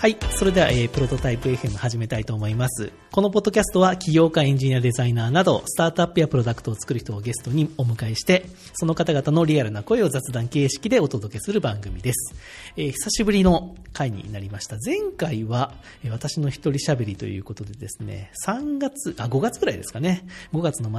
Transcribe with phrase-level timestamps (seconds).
[0.00, 0.16] はい。
[0.34, 2.90] それでは、えープロトタイプ FM 始めたいと思います。
[3.12, 12.34] このポッドキャストは、起業家、エンジニア、デザイナーなど、スタートアップやプロダクトを作る人をゲストにお迎えして、その方々のリアルな声を雑談形式でお届けする番組です。
[12.78, 14.78] えー久しぶりの回になりました。
[14.82, 20.26] 前回は、え私の一人喋りということでですね、3月、あ、5月ぐらいですかね。
[20.54, 20.90] 5月の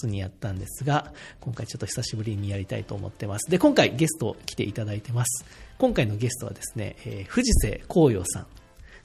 [0.00, 3.48] 末にやったんですが、今回ちょっと久しぶりにやりたいと思ってます。
[3.48, 5.44] で、今回ゲスト来ていただいてます。
[5.78, 8.57] 今回のゲストはですね、えー藤瀬光陽さん。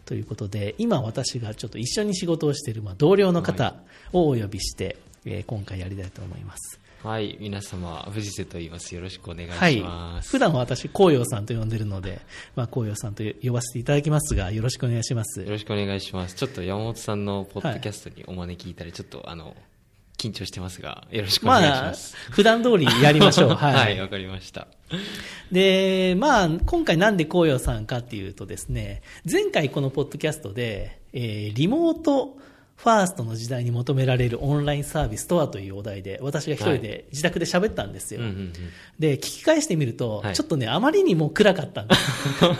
[0.05, 3.75] ということで、今私がちょっと一緒に仕事をしている、まあ、同僚の方
[4.11, 6.79] をお呼びして、えー今回やりたいと思います。
[7.03, 8.95] はい、皆様、藤瀬と言います。
[8.95, 10.21] よろしくお願いはいしま。
[10.21, 10.29] す。
[10.29, 12.21] 普段は私、紅葉さんと呼んでるので、
[12.55, 15.49] まあ、紅葉さんと呼ばせていただきますが、よろしくお願いしますよ。
[15.49, 16.35] ろしくお願いします。
[16.35, 19.53] ちょっと山本さんのポッドキャストにお招きいただいて、ちょっとあの、
[20.23, 23.49] 緊張してますが、よろしくお願いしまあます。、普段通りやりましょう。
[23.55, 23.55] は。
[23.55, 24.67] はいい、わ、かりました。
[25.51, 32.37] で、まあ、今回なんで紅葉さんかっていうとですね、前回このポッドキャストで、えーリモート
[32.75, 38.19] ファーストの時代に求められるオンラインサービスとはというお題で、私が一人で自宅で喋ったんですよ。
[38.19, 38.53] うんうんうん。
[38.99, 42.01] で、聞き返してみると、はいちょっとね、あまりにも暗かったんです。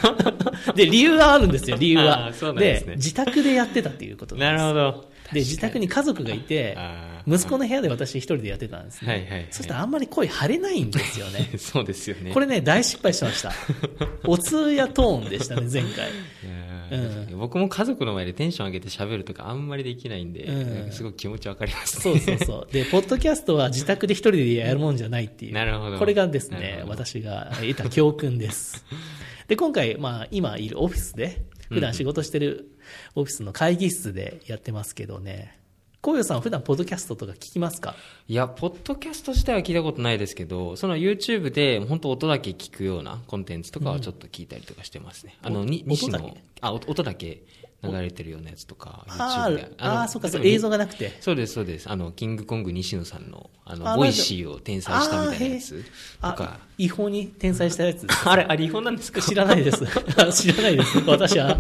[0.76, 2.32] で、理由があるんですよ、理由は。
[2.58, 5.10] ですね自宅でやってたっていうことなるほど。
[5.34, 6.78] で、自宅に家族がいて
[7.28, 9.12] 息子の部屋で私一人でやってたんですね。
[9.12, 11.52] はいはいはいそしたらあんまり声張れないんですよね。
[11.58, 12.32] そうですよね。
[12.34, 13.52] これね、大失敗しました。
[14.26, 16.10] お通やトーンでしたね、前回。
[16.10, 22.20] いやー僕も家族の前でテンション上げて喋るとかあんまりできないんで、うんすごく気持ちわかりますそうね。
[22.20, 22.74] そうそう。
[22.74, 25.54] で、ポッドキャストは自宅で一人でやるもんじゃないっていう。
[25.54, 28.86] なるほどこれがですね私が得た教訓です。
[29.48, 32.70] で、今回、まあ、今いるオフィスで、普段仕事してる
[33.16, 35.58] オフィスの会議室でやってますけどね、
[36.04, 37.96] 紅葉さんは普段ポッドキャストとか聞きますか？
[38.28, 45.38] いや、ポッドキャスト自体は聞いたことないですけど、その YouTube で本当音だけ聞くようなコンテンツとかはちょっと聞いたりとかしてますね。
[45.42, 47.44] あの、に西の、あ、音音だけ
[47.84, 49.62] 流れてるようなやつとか、あ YouTube で。
[49.64, 51.18] ーあー、そうか、そう映像がなくて。
[51.22, 51.90] そうです、そうです。
[51.90, 55.90] あの、キングコング西野さんの、あの、あ Voicy を転載したみたいなやつと
[56.22, 58.08] あか。、違法に転載したやつ。
[58.26, 59.22] あれ、あれ違法なんですか？
[59.22, 59.84] 知らないです。
[60.34, 60.98] 知らないです。
[61.06, 61.48] 私は。
[61.48, 61.60] はい。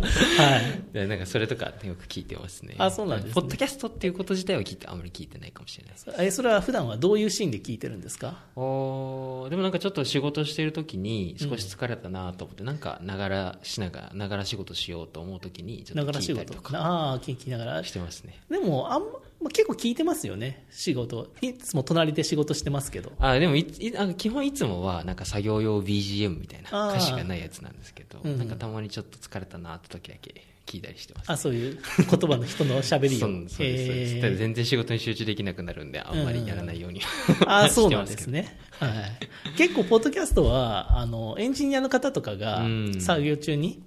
[0.93, 2.75] でなんかそれとかよく聞いてますね。
[2.77, 6.07] あそうなんですねポッドキャストっていうこと自体は聞いて、あんまり聞いてないかもしれないです。
[6.17, 8.43] え、それは普段はどういうシーンで聞いてるんですか？
[8.55, 16.61] おーでもなんかちょっと仕事してる時に少し疲れたなと思って、なんかながらしながら、ながら仕事しようと思う時にちょっと仕事と。
[16.61, 17.83] かああ、聞きながら。
[17.83, 18.39] してますね。
[18.49, 19.07] でも、あんま、
[19.43, 21.27] まあ、結構聞いてますよね、仕事。
[21.41, 23.11] いつも隣で仕事してますけど。
[23.19, 31.31] あでもいいあ基本いつもはなんか作業用 BGM みたいな歌詞がないやつなんですけど、うんうんなんかたまにちょっと疲れたなって時だけ聞いたりしてます。
[31.31, 33.19] あ、そういう言葉の人の喋りを。
[33.19, 37.01] そ うそうですそうです全然仕事に集中できなくなるんであんまりやらないように、
[37.45, 38.57] あそうしてまけどなんですね。
[38.79, 39.57] はい。
[39.57, 43.81] 結構、ポッドキャストは、あの、エンジニアの方とかがうん作業中に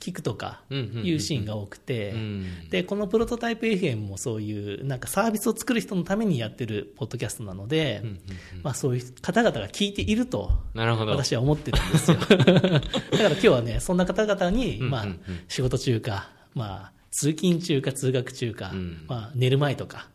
[0.00, 2.68] 聞くとかいうシーンが多くて、うん。
[2.70, 8.02] で、このプロトタイプ FM もそういう、なんかサービスを作る人のためにやってるポッドキャストなので、
[8.62, 12.16] まあそういう方々が聞いていると、私は思ってるんですよ。
[12.28, 15.06] だから今日はね、そんな方々に、まあ
[15.48, 19.04] 仕事中か、まあ、通勤中か通学中か、うん。
[19.08, 20.08] まあ、寝る前とか、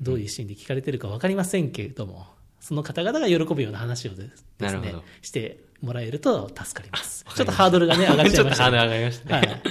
[0.00, 2.26] どういうシーンで聞かれてるか分かりませんけれども、
[2.60, 4.44] その方々が喜ぶような話をです
[4.76, 7.24] ねしてもらえると助かります。
[7.26, 9.62] わちょっとハードルがね、上がっちゃいましたね、ちょっとハードル上がりましたねはい。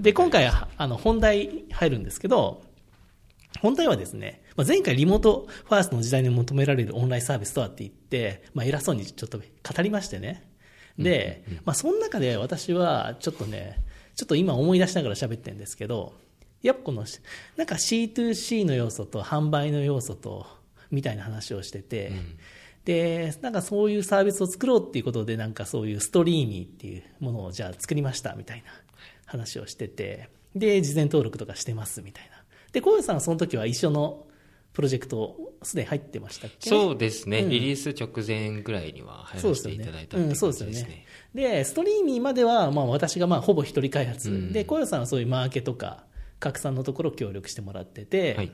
[0.00, 2.62] で、今回は、あの、本題入るんですけど、
[3.60, 10.48] 本題はですね、まあ、前回リモートファーストの時代に求められるオンラインサービスとはって言って、まあ、偉そうにちょっと語りましてね。
[10.98, 13.82] で、まあ、その中で私はちょっとね、
[14.14, 16.14] ちょっと今思い出しながら喋ってるんですけど、
[16.62, 17.04] やっぱこの、
[17.56, 20.46] なんか C2C の要素と販売の要素と、
[20.90, 22.12] みたいな話をしてて、
[22.84, 28.64] で、なんかそういうサービスを作ろうっていうことで、なんかそういうストリーミーっていうものをじゃあ作りましたみたいな
[29.26, 32.44] 話をしてて、で、事前登録とかしてますみたいな。
[32.72, 34.26] で、小林さんはその時は一緒の
[34.74, 40.94] プロジェクト、すでに入ってましたっけ、そうですね、うんリリース直前ぐらいには入らせていただいたうん、ってそう感じですですよね
[41.32, 41.58] ね。。
[41.58, 44.30] で、ストリーミーまでは、まあ私がまあほぼ一人開発。
[44.30, 46.04] うんで、小林さんはそういうマーケとか、
[46.40, 48.52] 拡散のところを協力してもらってて、はい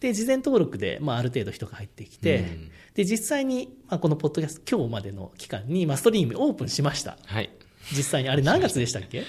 [0.00, 7.18] で、事前登録で、まあある程度人が入ってきて、うんで、実際に、まあこのポッドキャスト、今日までの期間に、まあストリーミーオープンしました。
[7.26, 7.50] はい。
[7.92, 9.24] 実際に、あれ何月でしたっけ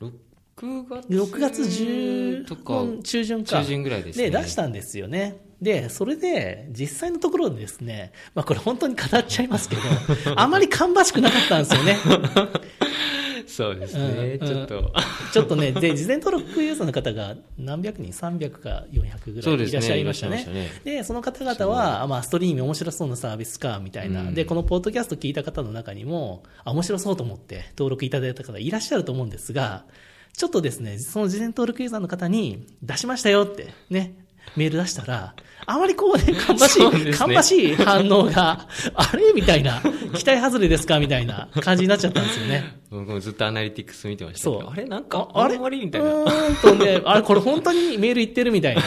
[0.00, 3.62] ？6月 ?6 月10とか、中旬か。
[3.62, 4.30] 中旬ぐらいですね。
[4.30, 5.38] で、出したんですよね。
[5.62, 9.82] で、それで、実際のところでですね、まあこれ本当に語っちゃいますけど、
[10.36, 11.96] あまり芳しくなかったんですよね。
[13.48, 14.92] そうですね、うんちょっと。
[15.32, 20.32] ちょっとね、で、事前登録ユーザーの方が何百人、300か400ぐらいいらっしゃいましたね。
[20.32, 24.34] いらっしゃいましたで、その方々は、まあ、ストリーム面白そうなサービスか、みたいな、うん。
[24.34, 29.84] で、このポッドキャスト聞いた方の中にも、あ、面白そうと思って登録いただいた方いらっしゃると思うんですが、
[30.36, 34.14] ちょっとですね、その事前登録ユーザーの方に出しましたよってね、
[34.56, 35.34] メール出したら、
[35.66, 37.12] あまりこうね、かんばしい、ね。
[37.12, 39.32] かんばしい反応が、 あれ？
[39.34, 39.80] みたいな、
[40.14, 40.98] 期待外れですか？
[40.98, 42.78] みたいな感じになっちゃったんですよね。
[42.90, 44.70] 僕もずっとアナリティクス見てましたそう。
[44.70, 44.84] あれ？
[44.84, 45.56] なんか、ああれ？
[45.56, 45.84] あんまり？
[45.84, 46.08] みたいな。
[46.08, 48.82] うーんとね、 あれこれ本当にメール言ってるみたいな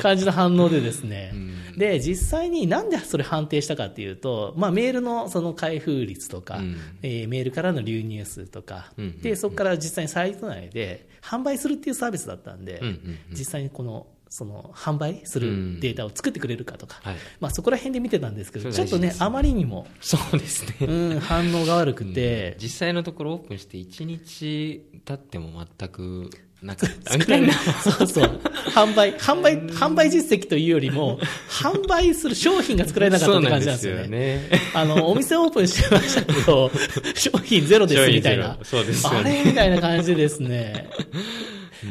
[0.00, 1.32] 感じの反応でですね。
[1.76, 6.76] で、実際になんでそれ判定したかっていうと、まあメールのその開封率とか、うん。
[7.02, 13.18] えーメールからの流入数とか、うんうんうんで、そこから実際にサイト内で販売するっていうサービスだったんで、うんうんうん。
[13.30, 17.16] 実際にこの、その販売するデータを作ってくれるかとか、はい。
[17.40, 20.86] まあそこら辺で見てたんですけど、ちそょっとね、あまりにも、そうですね。
[20.86, 26.30] うん、反応が悪くて、実際のところオープンして1日経っても全く
[26.62, 27.52] なかったみたいな。
[27.54, 28.40] そうそう。
[28.74, 34.08] 販売、販売、販売実績というよりも、販売する商品が作られなかったって感じなんですよね。
[34.08, 34.50] ね。
[34.74, 36.70] あの、お店オープンしてましたけど、
[37.14, 38.58] 商品ゼロですみたいな。
[38.64, 40.90] そうですよねあれみたいな感じでですね。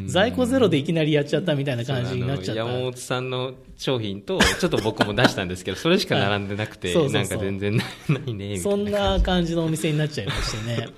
[0.06, 2.62] 在庫ゼロでいきなりやっちゃったみたいな感じになっちゃった。
[2.62, 7.84] 山本さんの商品と、ちょっと僕も出したんですけど、それしか並んでなくて、なんか全然な
[8.26, 8.58] いね。
[8.58, 10.88] そんな感じのお店になっちゃいましてね。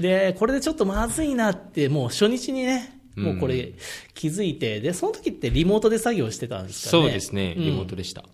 [0.00, 3.72] で、これでちょっとまずいなって、もう初日にね、もうこれ
[4.14, 7.02] 気づいて、で、その時ってリモートで作業してたんですかね。
[7.02, 8.24] そうですね、うんリモートでした。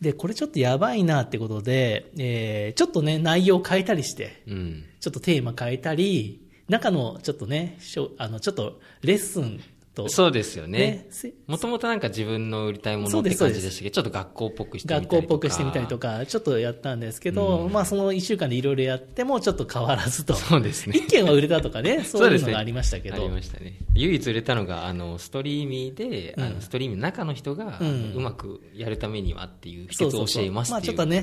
[0.00, 4.84] で、これちょっとやばいなってことで、えーちょっとね、内容を変えたりして、うん。
[5.00, 9.60] ちょっとテーマ変えたり、中のちょっとね、しょあの、ちょっとレッスン
[10.04, 11.08] と、そうですよね。
[11.46, 13.90] もともとなんか自分の売りたいものって感じでしたけ？
[13.90, 15.16] ど、ちょっと学校っぽくしてみたりとか。
[15.16, 20.34] 学校っぽくしてみたりとか、ちょっとやったんですけど、まあその1週間でいろいろやってもちょっと変わらずと。
[20.34, 23.16] そうですね一件は売れたとかね、 そういうのがありましたけど。
[23.16, 23.78] ありましたね。
[23.94, 30.96] 唯一売れたのが、あの、ストリーミーで、あうんのストリーミーの中の人が、うんうまくやるためにはっていう秘訣をそうそうそう教えますっていう。
[30.96, 31.22] まあちょっ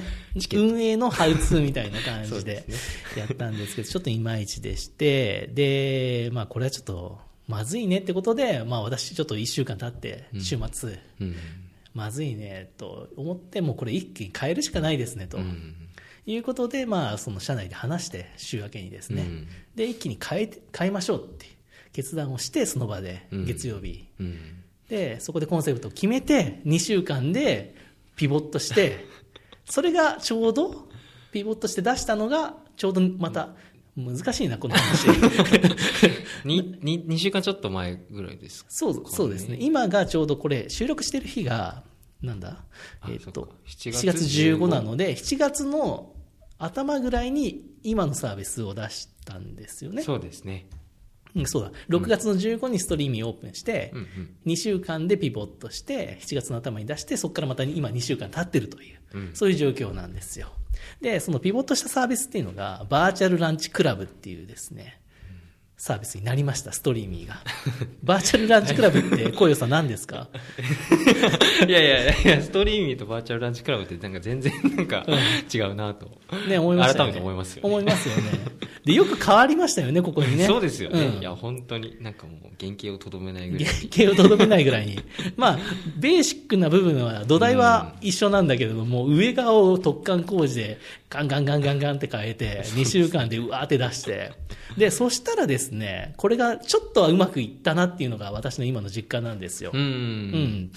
[0.53, 2.65] とね運営のハウツーみたいな感 そうじで
[3.17, 11.35] やったんですけど、ちょっといまいちでして、で、まあこれはちょっとまずいねってことで、まあ私ちょっと1週間経って、週末、うん。
[11.93, 15.37] まずいねと思って、もうこれ一気に変えるしかないですねと。
[15.37, 15.75] うん。
[16.27, 21.45] いうことで、まあ、その社内で話して、週明けにですね、うんで、一気に変えて、変えましょうって
[21.93, 24.63] 決断をして、その場で、うん月曜日、うん。
[24.89, 27.75] で、そこでコンセプトを決めて、2週間で
[28.15, 29.05] ピボットして、
[29.65, 30.89] それがちょうど、
[31.31, 33.55] ピボットして出したのが、ちょうどまた、
[33.95, 35.07] 難しいな、この話。
[36.43, 39.57] に、に、2週間ちょっと前ぐらいですかそう、そうですね。
[39.61, 41.83] 今がちょうどこれ、収録してる日が、
[42.21, 42.65] なんだ？
[43.01, 46.13] あえっ、とそっか、7 7月月15なので、7月の
[46.57, 50.03] 頭ぐらいに今のサービスを出したんですよね。
[50.03, 50.67] そうですね。
[51.35, 51.71] うん、そうだ。
[51.89, 54.35] 6月の15にストリーミーオープンして、うんうん。
[54.45, 60.51] 2週間でピボットして、7月の頭に出して、そこからまた今2週間経ってるという、うんそういう状況なんですよ。
[61.01, 64.99] で、そのピボットしたサービスっていうのが、バーチャルランチクラブっていうですね、
[65.77, 67.35] サービスになりました、ストリーミーが。
[68.03, 70.29] バーチャルランチクラブって、小よさん何ですか？
[71.67, 75.05] いやいやいや、ストリーミーとバーチャルランチクラブってなんか全然なんか
[75.53, 76.19] 違うなと。
[76.47, 77.13] ね、思いましたよね。
[77.13, 78.21] 改めて思いますよね思いますよね。
[78.85, 80.45] で、よく変わりましたよね、ここにね。
[80.47, 81.05] そうですよね。
[81.05, 83.65] うんいや、本当になんかもう原型をとどめないぐらい。
[83.91, 84.99] 原型をとどめないぐらいに。
[85.35, 85.59] まあ、
[85.97, 90.77] ベーシックな部分は、土台は一緒なんだけれども、上側を突貫工事で
[91.09, 94.33] ガンガンガンガンガンって変えて、2週間でうわーって出して。
[94.77, 99.71] で、そしたらですね、これがちょっとはうまくいったなっていうのが私の今の実感なんですよ。
[99.73, 99.77] う。
[99.77, 100.71] うんん。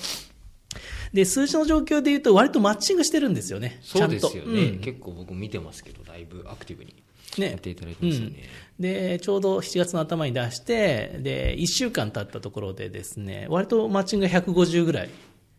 [1.12, 3.80] で、数字の状況で言うと割とマッチングしてるんですよね。
[3.82, 4.08] ちそう。
[4.08, 6.94] ですよね、うん結構僕見てますけど、だいぶアクティブに
[7.38, 8.36] ねやっていただいてますよね。
[8.80, 15.10] で、ちょうど7月の頭に出して、で、1週間経ったところでですね、割とマッチングが150ぐらい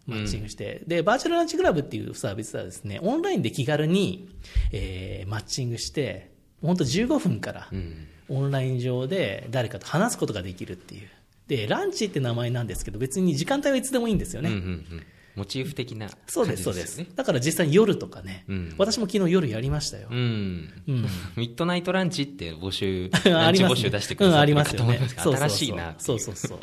[0.07, 4.29] マッチングして、で、バーチャルランチクラブっていうサービスはですね、オンラインで気軽に、
[4.71, 8.07] えーマッチングして、本当15分からうん。
[8.31, 11.09] オンライン上で誰かと話すことができるっていう。
[11.47, 14.49] で、ランチって名前なんですけど、別に時間帯はいつでもいいんですよね。
[14.49, 15.03] うんうんうん。
[15.39, 17.05] モチーフ的なそうです、そうです。
[17.15, 20.09] だから実際に夜とかね、うん私も昨日夜やりましたよ。
[20.11, 20.69] うん。
[20.87, 23.79] うん ミッドナイトランチって募集、 あランチりますね。
[23.79, 26.59] 募集出してくださってるりますよね新しいなそうそうそう。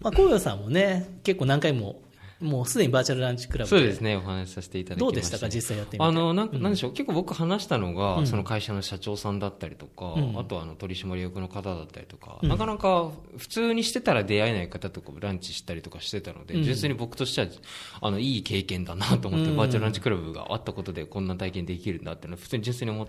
[0.00, 2.00] まあ、紅葉さんもね、結構何回も、
[2.42, 5.12] もうすでにバーチャルランチクラブそうですね、お話しさせていただきました。
[5.12, 6.04] どうでしたか実際やってみて？
[6.04, 6.72] あの、なんか、なん。
[6.72, 8.26] でしょう、結構僕話したのが、うん。
[8.26, 10.38] その会社の社長さんだったりとか、うん。
[10.38, 12.48] あとはあの取締役の方だったりとか、うん。
[12.48, 16.62] なかなか普通にしてたら出会えない方とかランチしたりとかしてたので、うん。
[16.64, 17.46] 純粋に僕としては、
[18.00, 19.56] あの、いい経験だなと思って、うん。
[19.56, 23.04] バーチャルランチクラブがあったことでこんな体験できるんだっていうのは普通に純粋に思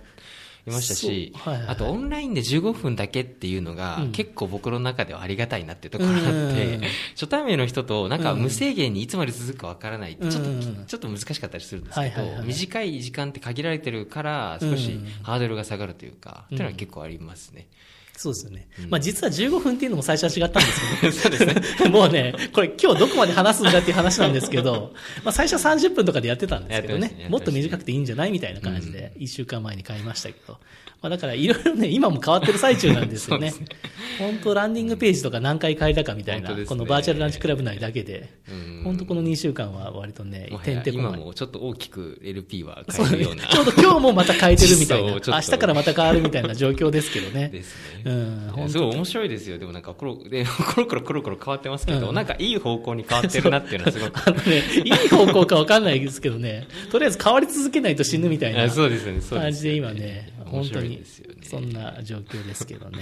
[0.65, 1.73] いましたし、はいはいはい。
[1.73, 4.11] あとオンラインで15分だけっていうのが、うん。
[4.11, 6.81] 結構僕の中ではありがたいなっていうところがあって、うん
[7.13, 10.85] 初対面の人となんか無制限にいつまで続くかわからないってちょっと、うん。
[10.87, 12.47] ちょっと難しかったりするんですけど、はいはいはい。
[12.47, 15.05] 短い時間って限られてるから少しうん。
[15.23, 17.67] ハードルが下がるというか、うんっていうのは結構ありますね。
[18.15, 18.67] そうですよね。
[18.89, 20.71] まあ実は15分っていうのも最初は違ったんで
[21.11, 21.89] すけど、 そうですね。
[21.89, 24.93] もうね、これ今日どこまで話すんだっていう話なんですけど、
[25.23, 30.59] まあ最初は30分とかでやってたんですけどねね、もっと短くていいんじゃないみたいな感じで、1週間前に買いましたけど、
[31.01, 33.51] まあだからいろいろね、今も変わってる最中なんですよね。
[33.51, 33.75] そうで
[34.19, 41.19] 本当ランディングページとか何回変えたかみたいな、このバーチャルランチクラブ内だけでうん、本当この2週間は割とねてんてこまい。
[41.19, 43.47] もちょっと大きく LP は変えるような。
[43.47, 47.49] ちょうど今日もまた変えてるみたいな、明日からまた変わるみたいな状況ですけどね。
[47.49, 48.02] ですね。
[48.05, 49.57] うん、本すごい面白いですよ。
[49.57, 50.45] でもなんかコロ、で、
[50.75, 54.19] コロコロコロコロ変わってますけど、うんなんかいい方向に変わってるなっていうのはすごく。
[54.27, 58.67] あのね、いい方向かわかんないですけどね、とりあえず変わり続けないと死ぬみたいな。
[58.67, 61.01] 感じで今ね、本当に
[61.43, 62.99] そんな状況ですけどね。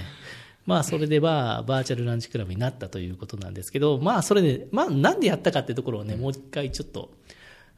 [0.64, 7.10] まあ、それでは、バーチャルランチクラブになったということなんですけど、まあ、それで、まあ、なんでやったかっていうところをね、もう一回ちょっと、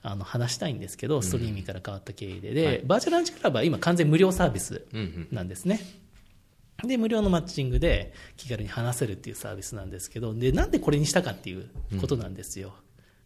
[0.02, 4.84] あの、話したいんですけど、ストリーミーから変わった経緯で、で、はいバーチャルランチクラブは今完全無料サービス。
[5.32, 5.80] なんですね。
[6.82, 11.68] で、無料のマッチングで気軽に話せるっていうサービスなんですけど、で、なんでこれにしたかっていう
[12.00, 12.74] ことなんですよ。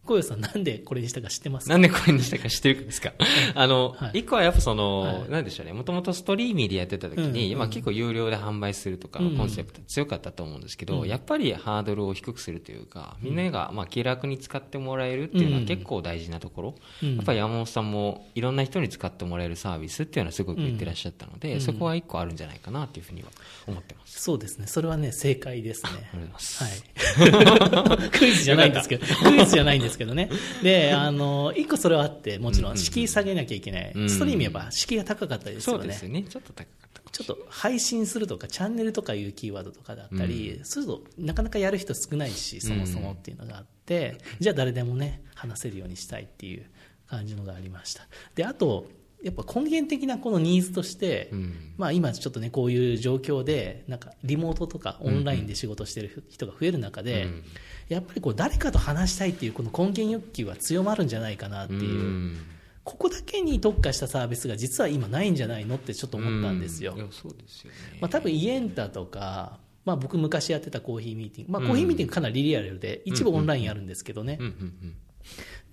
[0.05, 1.73] 小遊さん、なんでこれにしたか知ってますか？
[1.73, 3.13] なんでこれにしたか知ってるかですか？
[3.53, 4.19] あの、はい。
[4.19, 5.29] 一個はやっぱその、はい。
[5.29, 9.37] なんでしょうね、もともとストリーミーでやってた時に、うんうんまあ結構有料で販売するとかうんうん。
[9.37, 11.07] コンセプト強かったと思うんですけど、うん。
[11.07, 16.75] やっぱりハードルを低くするというか、みんながまあ気楽に使ってもらえるっていうのは結構大事なところ。
[17.03, 17.15] うん。
[17.17, 21.61] やっぱり山本さんもいろんな人に使ってもらえるサービスっていうのはすごく言ってらっしゃったので、うん。
[21.61, 23.29] そこは一個あるんじゃないかなっていうふうには
[23.67, 24.19] 思ってます。
[24.21, 24.65] そうですね。
[24.65, 25.91] それはね、正解ですね。
[25.93, 26.63] ありがとうございます。
[26.63, 28.09] はい。
[28.17, 30.29] クイズじゃないんですけど、クイズじゃないんですけどね。
[30.63, 33.91] で、あの、一個それはあって、もちろん敷居下げなきゃいけない。
[33.95, 36.05] うんストリームやっぱ敷居が高かったりですよねそうです。
[36.05, 36.23] よね。
[36.23, 46.65] ちょっと高かったちょっと配信するとか、チャンネルとかいうキーワードとかだったり、そうするとなかなかやる人少ないし、そもそもっていうのがあって、じゃあ誰でもね、話せるようにしたいっていう
[47.07, 48.07] 感じのがありました。
[48.35, 48.87] で、あと、
[49.23, 57.43] やっぱ根源的なこのニーズとして、うんまあ今ちょっとね、こういう状況で、なんかリモートとかオンラインで仕事してる人が増える中で、うん
[57.89, 62.37] やっぱりこう誰かと話したいっていうこの根源欲求は強まるんじゃないかなっていう、うん。
[62.83, 66.93] ここだけに特化したサービスが実は今ないんじゃないのってちょっと思ったんですよ。
[66.95, 67.75] ういやそうですよね。
[67.99, 74.39] まあ、多分イエンタとか、まあ、僕昔やってたコーヒーミーティング、まあ、コーヒーミーティングかなりリアルで、一部オンラインあるんですけどね。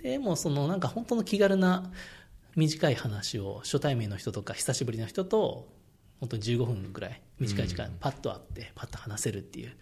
[0.03, 1.91] でもそのなんか本当の気軽な
[2.55, 5.69] 短い話を初対面の人とか久しぶりの人と
[6.21, 9.73] 本当に15分ぐらい短い時間パッと会ってパッと話せるっていう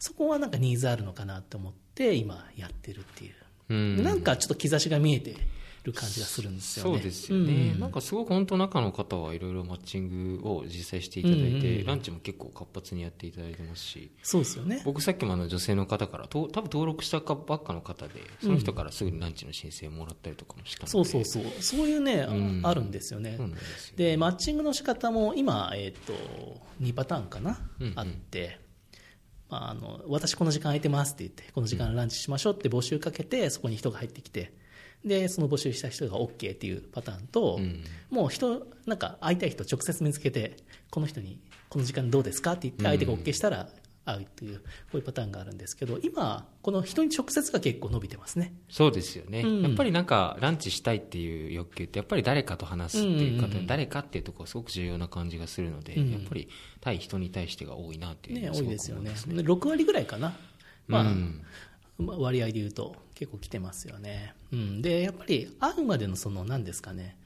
[0.00, 3.34] そこはなんかニーズあるのかなと思って今やってるっていう、
[3.68, 4.02] うん。
[4.02, 5.36] なんかちょっと兆しが見えて
[5.84, 6.92] る感じがするんですよね。
[6.92, 7.80] そうですよね、うん。
[7.80, 11.80] なんかすごく本当中の方はいろいろマッチングを実際していただいて、うん。
[11.80, 14.10] うんランチも結構活発にやっていただいてますし。
[14.22, 14.80] そうですよね。
[14.86, 21.44] 僕さっきもあの女性の方からと多分登録したばっかの方でその人からすぐにランチの申請をもらったりとかもしたので、そうそうそう。
[21.60, 22.60] そういうね、うん。
[22.64, 23.36] あるんですよね。
[23.36, 23.96] ですよ。
[23.96, 26.14] で、マッチングの仕方も今、えっ、と、
[26.80, 27.92] 2パターンかな、うんうん。
[27.96, 28.69] あって、
[29.50, 34.52] まあ、あの、私この時間空いてますって言って、この時間ランチしましょうって募集かけて、そこに人が入ってきて、
[35.04, 37.82] で、その募集した人が OK っていうパターンと、うん。
[38.10, 40.56] もう人、なんか会いたい人直接見つけて、
[40.90, 43.68] この人にこの時間どうですかって言って、相手が OK したら
[44.12, 44.64] 会うっていう、こ
[44.94, 48.54] ういうパターンがあるんですけど、今、この人に直接が結構伸びてますね。
[48.68, 56.48] そうですよね、うんやっぱりなんかランチしたいっていう欲求ってやっぱり誰かと話すっていう方、うんうんうん誰かっていうところがすごく重要な感じがするので、うんやっぱり
[56.80, 59.00] 対人に対してが多いなっていうね、のはすごく多いですよね。
[59.00, 60.34] 思いますで6割ぐらいかな。
[60.88, 61.42] まあ、うん
[61.98, 64.34] まあ割合で言うと結構来てますよね。
[64.52, 64.82] うん。
[64.82, 67.16] で、やっぱり会うまでのその、何ですかね、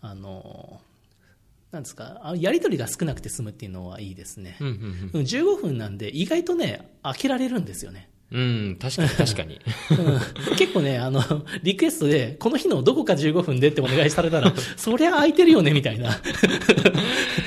[0.00, 0.80] あの、
[1.74, 4.56] なんですか、あやりとりが少なくて済むっていうのはいいですね。
[4.60, 8.08] うんうんうん15分なんで意外とね、飽きられるんですよね。
[8.30, 11.22] うん、 うん、確かに確かにうん結構ね、あの、
[11.62, 16.10] リクエストで、この日のどこか15分でってお願いされたら、 そりゃ空いてるよね、みたいな。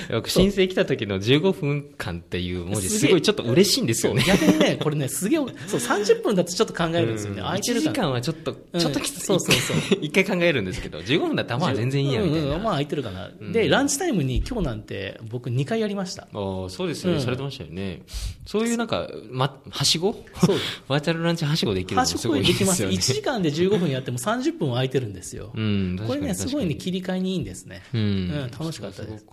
[0.09, 4.23] 僕申請来た時の15分間っていう文字すごいちょっと嬉しいんですよね。
[4.25, 5.47] 逆にね、これね、すげえ、そう、
[5.79, 7.41] 30分だとちょっと考えるんですよね。
[7.41, 8.79] 空いて1るか時間はちょっと、うん。
[8.79, 9.19] ちょっときつい。
[9.21, 9.77] そうそうそう。
[10.01, 12.49] 一回考えるんですけど、15分だったらまあ全然いいやみたいな。
[12.49, 13.51] まあ空いてるかな、ん。
[13.51, 16.23] でランチタイムに今日なんて僕2回やりました。
[16.23, 16.27] あ
[16.65, 17.23] あそうですよね、うん。
[17.23, 18.01] されてましたよね。
[18.45, 20.13] そういうなんか、ま、はしご？
[20.45, 20.57] そう。
[20.87, 22.77] バーチャルランチはしごできるのすごできます。
[22.77, 22.95] ですよね。
[22.95, 28.49] 1時間で15分やっても30分は空いてるんですよ、うん、これねすごいね切り替えにいいんですね、うん。
[28.51, 29.25] 楽しかったです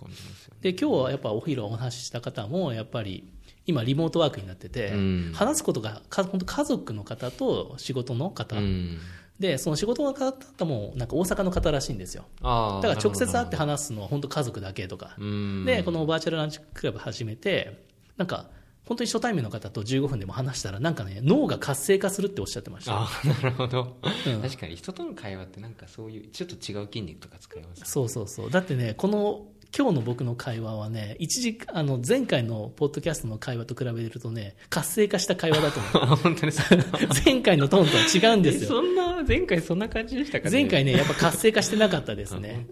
[0.65, 3.31] で今日はやっぱお昼お話しした方もやっぱり
[3.67, 8.97] 今リモートワークになってて、うん話すことがか本当家族の方と仕事の方、うん。
[9.39, 12.25] でその仕事の方もなんか大阪の方らしいんですよ。
[12.41, 12.47] だ
[12.81, 15.65] から直接会って話すのは本当家族だけとかうん。
[15.65, 17.85] で、このバーチャルランチクラブ始めて、
[18.17, 18.47] なんか、
[18.85, 22.93] 本当に初対面の方と15分でも話したら、なんかね、脳が活性化するっておっしゃってました。
[22.93, 28.51] ああ、なるほど、うん確かに人との会話ってなんかそういう、ちょっと違う筋肉とか使いますねそうそうそう。
[28.51, 36.13] だってね、この今日の僕の会話はね、一時、あの、前回のポッドキャストの会話と比べるとね、活性化した会話だと思う。
[36.13, 36.77] あ 本当ですか？
[37.25, 38.69] 前回のトーンとは違うんですよ。
[38.69, 40.51] そんな前回そんな感じでしたかね？
[40.61, 42.67] 前回ね、やっぱ活性化してなかったですね。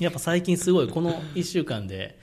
[0.00, 2.18] やっぱ最近すごい、この1週間で、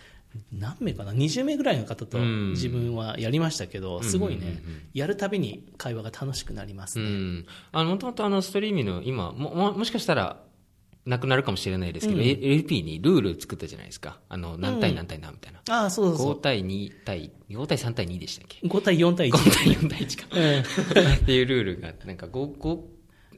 [0.54, 7.44] 何名かな ?20 名ぐらいの方とうん自分はやりましたけど、すごいねうんうんうん、やるたびに会話が楽しくなりますね。
[7.74, 10.42] もともとあのストリーミングの今もももしかしたら
[11.06, 12.28] なくなるかもしれないですけど、うん。
[12.28, 14.20] LP にルール作ったじゃないですか。
[14.30, 18.60] あの何対何対何みたいな、ああ、そうそう5対2対5対3対2でしたっけ？
[18.62, 18.70] そう。
[18.70, 19.34] 5対4対1。
[19.34, 20.28] 5対4対1か。
[20.32, 21.14] うん。
[21.18, 22.80] っていうルールがあってなんか 5, 5,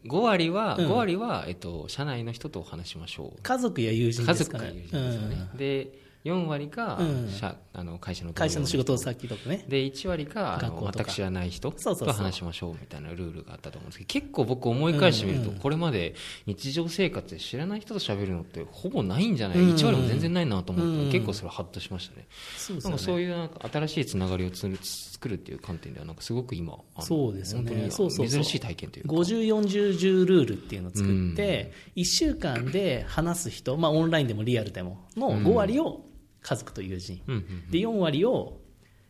[0.05, 0.87] 5割は、うん。
[0.87, 3.41] 5割は、えっと、社内の人とお話しましょう。
[3.41, 4.65] 家族や友人家ですかね。
[4.65, 4.87] 族か友。
[4.87, 7.29] 人ですよね、で4割が、うん。
[7.29, 9.65] 社あの会社の会社の仕事先とかね。
[9.67, 11.03] で1割が学校とか。
[11.05, 12.07] 私知らない人そうそうそう。
[12.07, 16.15] と話しましょうみたいなルールがあったと思うんですけど結構僕思い返してみると、うんうんこれまで
[16.45, 19.75] 日常生活で知らない人と喋るのってほぼないんじゃない、うんうん。
[19.75, 21.11] 1割も全然ないなと思って、うん。
[21.11, 22.27] 結構それハッとしましたね。
[22.57, 22.83] そうね。
[22.83, 27.89] なんかそういうなんか新しいつながりをつる作るっていう観点ではなんかすごく今そうですよね。
[27.89, 29.13] 本当に珍しい体験というか。
[29.13, 36.05] 50、40、10ルールっていうのを作って、1週間で話す人、まあオンラインでもリアルでも、の5割を
[36.43, 37.21] 家族と友人。
[37.27, 38.59] うんうんで、4割を、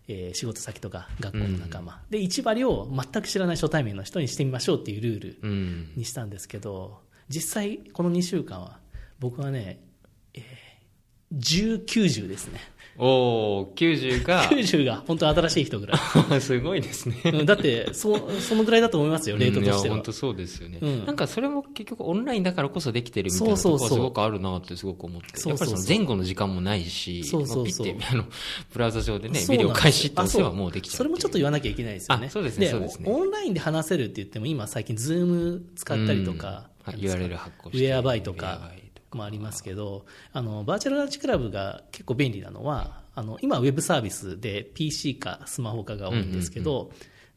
[0.08, 2.02] えー仕事先とか学校の仲間。
[2.10, 8.80] で、1割を全く知らない初対面の人にしてみましょうっていうルールうんにしたんですけど、実際この2週間は、
[9.20, 9.82] 僕はね、
[10.34, 12.60] えー、10、90ですね。
[12.98, 14.44] おお90が。
[14.50, 15.98] 90が本当新しい人ぐら
[16.36, 16.42] い。
[16.42, 17.16] すごいですね。
[17.26, 19.96] うんだって、そ、そのぐらいだと思いますよ、レートとしては。
[19.96, 20.04] 本。
[20.04, 21.06] 当そうですよね、うん。
[21.06, 25.40] なんかそれも結局オンラインだからこそできてるみたいなところすごくあるなってすごく思って。
[25.40, 25.74] そうそうそう。
[25.74, 27.88] やっぱりその前後の時間もないしそうそうそう。
[27.88, 28.26] まあピッてあの
[28.74, 32.28] ブラウザ上でねビデオ開始って押せばもうできちゃうそれもちょっと言わなきゃいけないですよね。
[32.28, 33.10] あそうですねそうですね。
[33.10, 37.88] オンラインで話せるって言っても、今最近、 Zoom 使ったりとか、うん、URL 発行ウして。
[37.88, 38.72] ウェアかバイとか
[39.18, 46.92] もありますけど、あの、バーチャルランチクラブが結構便利なのは、あの、今ウェブサービスで PC かスマホかが多いんですけど、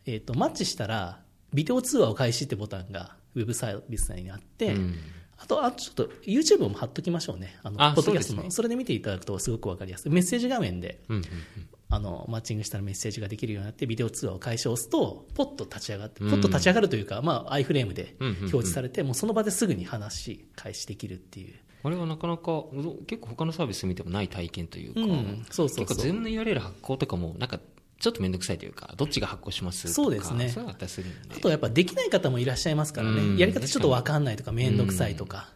[0.07, 1.21] えっと、マッチしたら、
[1.53, 4.95] ビデオ通話を開始ってボタンがウェブサービス内にあって、うん
[5.39, 7.59] あと、あとちょっと YouTube も貼っときましょうね。
[7.63, 8.39] あの、あポッドキャストの。
[8.41, 10.13] そねそれで見ていただくとすごくわかりやすい。
[10.13, 11.23] メッセージ画面で、うんうん
[11.89, 21.55] あの、マッチングしたらメッセージができるようになって、ビデオ通話を開始を押すと、ポッと立ち上がって、うんポッと立ち上がるというか、まあ、アイフレームでうんうんうん表示されて、もうその場ですぐに話し、開始できるっていう。
[21.87, 22.65] これはなかなか
[23.07, 25.47] 結構他のサービス見てもない体験というか、うん。
[25.53, 25.87] そうそうそう。
[25.87, 27.61] 結構全部の URL 発行とかもなんか
[28.01, 30.53] ちょっと面倒くさいというかどっちが発行しますとかそうですね。
[31.29, 33.21] あとやっぱできない方もいらっしゃいますからね。
[33.21, 33.37] うん。
[33.37, 35.49] やり方ちょっとわかんないとか、めんどくさいとか。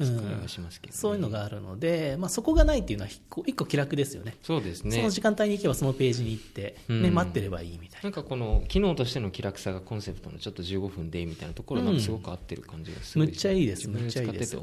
[0.00, 0.48] うん
[0.90, 4.36] そういうのがあるので、まあ、そこがないっていうのは一個一個気楽ですよね。
[4.42, 8.04] そうですねその時間帯に行けばそのページに行って、うんね、待ってればいいみたいな。
[8.04, 14.56] なんかこの機能としての気楽さがコンセプトのちょっと15分でみたいなところはなんかすごく合ってる感じがする、むっちゃいいです、むっちゃいいです。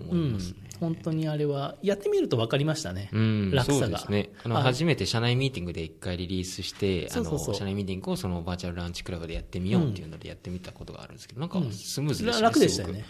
[0.80, 3.10] 本当にあれは、やってみると分かりましたね。
[3.12, 3.80] うん、楽さが。
[3.80, 13.06] そうですねあのあ初めて社内ミーティングで一回リリースしてあの社内ミーティングをそのバーチャルランチクラブでやってみようっていうのでやってみたことがあるんですけど、なんかスムーズでしたね、楽でしたよね。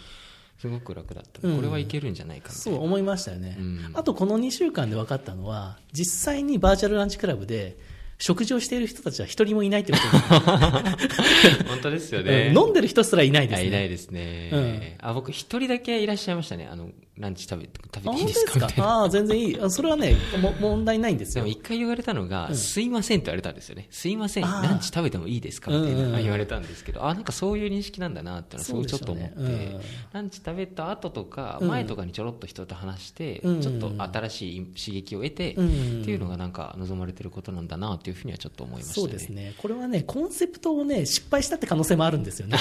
[0.58, 1.56] すごく楽だった、うん。
[1.56, 3.90] これはいけるんじゃないかそう思いましたよね、うん。
[3.94, 7.78] あとこの2週間で分かったのは実際にバーチャルランチクラブで
[8.18, 10.40] 食事をしている人たちは一人もいないってこと
[11.68, 13.64] 本当ですよでねす、飲んでる人すらいないですね。
[13.64, 16.66] あいないですね、あ僕一人だけいらっしゃいましたね。
[16.70, 18.68] あのランチ食べ食べあていいですか？
[18.78, 19.60] ああ全然いい。
[19.60, 21.44] あそれはねも問題ないんですよ。
[21.44, 23.86] でも一回言われたのが、すいませんって言われたんですよね。
[23.90, 25.70] すいません、ランチ食べてもいいですか？
[25.70, 26.08] みたいうんうん。
[26.08, 29.80] うなん言われたんですけど、あ、なんかそういう認識なんだなってのはすごいちょっと思って、ねうん。
[30.12, 31.68] ランチ食べた後とか、うん。
[31.68, 35.66] 前とかにちょろっと人と話して、うんちょっと新しい刺激を得て、うん。
[36.02, 39.06] っていうのがなんか望まれてることなんだなっていうふうにはちょっと思いましたね。
[39.06, 39.54] そうですね。
[39.56, 42.58] これはねコンセプトをね失敗したって可能性もあるんですよね。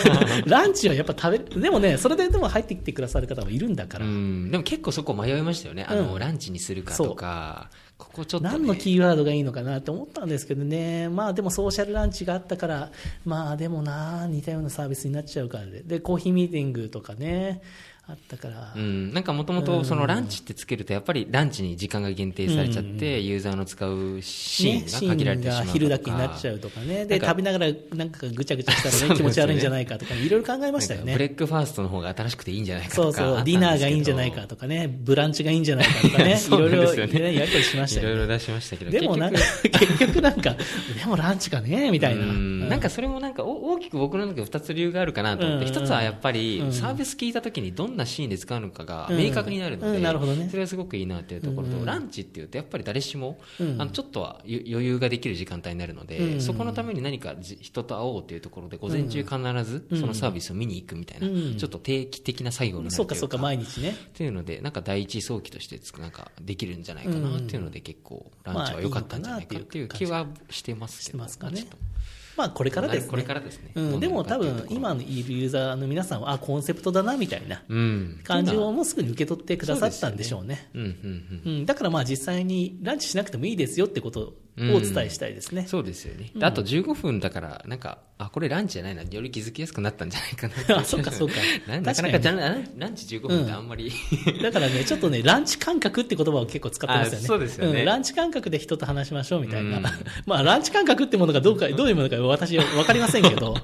[0.46, 1.60] ランチはやっぱ食べる。
[1.60, 5.84] でもねそれででも入ってきてくださる方もいるんだから、うん、でも結構そこ迷いましたよね。
[5.88, 8.52] あの、うんランチにするかとか、ここちょっと、ね。
[8.52, 12.90] 何のキーワードがいいのかなって思ったんですけどね、まあでもソーシャルランチがあったから、
[13.24, 17.62] まあでもな、似たようなサービスになっちゃうからで、で、コーヒーミーティングとかね、
[18.10, 25.72] あったから、うん、なんかもともとそのランチってつけるとやっぱりランチに時間が限定されちゃって、ユーザーの使うシーンが限られてしまうとか。
[25.74, 31.12] 昼だけになっちゃうとかね、で、食べながらなんかぐちゃぐちゃしたら ね、気持ち悪いんじゃないかとか、いろいろ考えましたよね。
[31.12, 33.60] ブレックファーストの方が新しくていいんじゃないかそうそう、とかあったんですけど。
[33.60, 38.14] ディナーがいいんじゃないかとかね、ブランチがいいんじゃないかとかね、い そうろいろねねやりとりしましたよね。
[38.14, 40.56] いろいろ出しましたけどでもなんか、結局なんか、
[40.98, 42.22] でもランチかね、みたいな。
[42.22, 42.68] うん。
[42.70, 45.70] なんかそれもなんかお大きく僕の中で2つ理由があるかなと思って、うん。
[45.70, 46.72] 一つはやっぱりうん。
[46.72, 49.18] サービス聞いた時にどんなシーンで使うのかがうん。
[49.18, 53.80] 明確になるので、それはすごくいいなっていうところと、うんランチっていうとやっぱり誰しも、うん。
[53.80, 63.90] あのちょっとはゆ余裕ができる時間帯になるので、うんそこのために何かじ人と会おうというところで午前中必ずそのサービスを見に行くみたいな、うんちょっと定期的な作業になるといううかそかそうか、毎日ね。
[63.90, 71.66] っていうのでなんか第一早期としてつくなんかできるんじゃないかなっていうので結構ランチは良かったんじゃないかっていう気はしてますけどね
[72.38, 73.10] まあ、これからですね。
[73.10, 73.72] これからですね。
[73.74, 77.64] うん、でも多分、今のいるユーザーの皆さんは、あ、コンセプトだな、みたいな。
[77.68, 78.20] うん。
[78.22, 80.70] 感じをもうすぐに受け取ってくださったんでしょうね。
[80.72, 81.52] うんうんうん。
[81.52, 84.34] うん、だからまあ実際にランチしなくてもいいですよってこと
[84.72, 85.66] をお伝えしたいですね。
[85.66, 86.30] そうですよね。
[86.34, 90.78] であと15分だから、なんか、あ、これランチじゃないな、より気づきやすくなったんじゃないかな。
[90.82, 91.34] あそうかそうか。
[91.68, 93.92] ななかなかじゃランランチ15分ってあんまり、
[94.42, 97.24] だからね、ちょっとね、ランチ感覚って言葉を結構使ってますよね。
[97.24, 97.82] あそうですよね。
[97.82, 97.84] ん。
[97.84, 99.78] ランチ感覚で人と話しましょうみたいな。
[99.78, 99.84] うん。
[100.26, 103.54] まあ、ランチ感覚ってものがどうか、どういうものか私は分かりませんけど、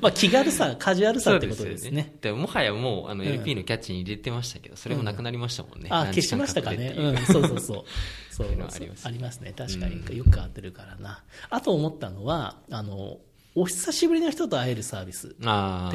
[0.00, 2.12] まあ、気軽さ、カジュアルさってことですね。
[2.20, 3.28] でもはやもう、あの、うん。
[3.28, 5.88] LP のキャッチに入れてましたけど、それもなくなりましたもんね。
[5.90, 6.94] あ、消しましたかね。
[6.96, 7.84] 感うん、そうそうそう。
[8.32, 9.52] そういうのはありますねありますね。
[9.56, 10.16] 確かに。
[10.16, 11.22] よく変わってるからな。
[11.50, 13.18] あと思ったのは、あの、
[13.54, 15.36] お久しぶりの人と会えるサービスって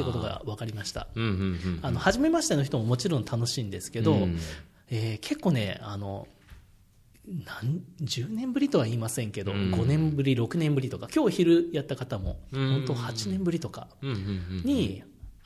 [0.04, 1.08] ことが分かりました。
[1.14, 1.80] うんうんうん。
[1.82, 4.38] あの、初めましての人ももちろん楽しいんですけど、うん
[4.90, 6.28] えー結構ね、あの、
[7.26, 13.88] 何10年ぶりとは言いませんけど、うん5年ぶり、6年ぶりとか、今日昼やった方も、うん本当8年ぶりとか。
[14.02, 15.02] に、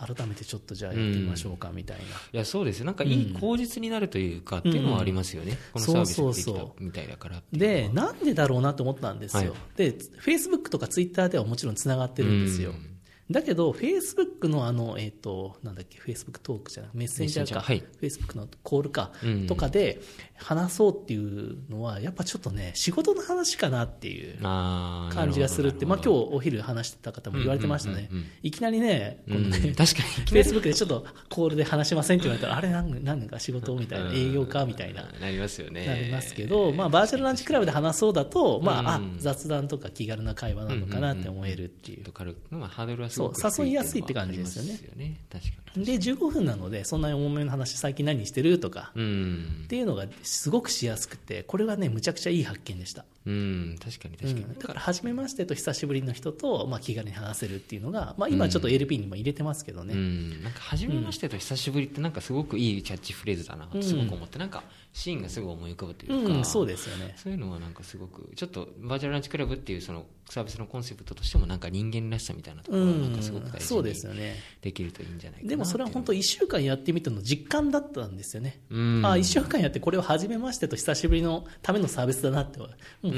[0.07, 2.03] 改めてちょっとじゃあやってみましょうかみたいな。
[2.05, 2.85] いや、そうです。
[2.85, 5.59] なんかいい口実になるというか、っていうのはありますよね。
[5.73, 9.53] このサービスができたみたいだからで、なんでだろうなと思ったんですよ。
[9.53, 9.77] はい。
[9.77, 9.93] で、
[10.25, 12.71] Facebook とか Twitter ではもちろんつながってるんですよ。
[12.71, 12.93] うん。
[13.31, 19.47] だけど、Facebook のあの、えっ、と、なんだっけ、Facebook トークじゃなくメッセンジャーか、メッセン Facebook のコールか、うん。
[19.47, 20.01] とかで
[20.45, 28.31] 話そうっていうのは、やっぱちょっとね、仕事の話かなっていう感じがするって、まあなほど今日お昼話してた方も言われてましたねうんうんうんうん。
[28.43, 30.27] いきなりね、このねうん確かに。
[30.43, 35.05] Facebook でちょっとコールで話しませんって言われたら、あれなんなんか仕事みたいな、営業かみたいな。
[35.21, 35.87] なりますよね。
[35.87, 42.13] なりますけど、まあ、バーチャルランチクラブで話そうだと、まあ、あうん雑談とか気軽な会話なのかなって思えるっていう。
[42.13, 44.65] 軽く、まあ、ハードルはすごくそう誘いやすいって感じですよ
[44.97, 45.21] ね。
[45.31, 45.62] 確かに。
[45.77, 48.61] で、15分なので、そんなに重めの話、最近何してる？
[48.61, 49.67] とか、うんっ。
[49.69, 53.05] ていうのがすごくしやすくて、これはね、むちゃくちゃいい発見でした。
[53.25, 54.45] うん、確かに確かに。
[54.45, 59.95] うんだから、初めましてと久しぶりの人と、まあ、気軽に話せるっていうのが、まあ、今ちょっと LP にも入れてますけどね。
[59.95, 67.15] うん、なんか初めましてと久しぶりってなんかすごくいいキャッチフレーズだなってすごく思って、なんかシーンがすぐ思い浮かぶというか、うん、そうですよね。
[67.17, 74.37] そういうのはなんかすごくちょっとバーチャルランチクラブっていうそのサービスのコンセプトとしてもなんか人間らしさみたいなところはなんかすごく大事そうですによね。
[74.61, 78.61] できるといいんじゃないかなでもそれは本当1週間やってみての実感だったんですよね。
[78.71, 82.61] うんあ1週間やってこれを初めましてと久しぶりのためのサービスだなって、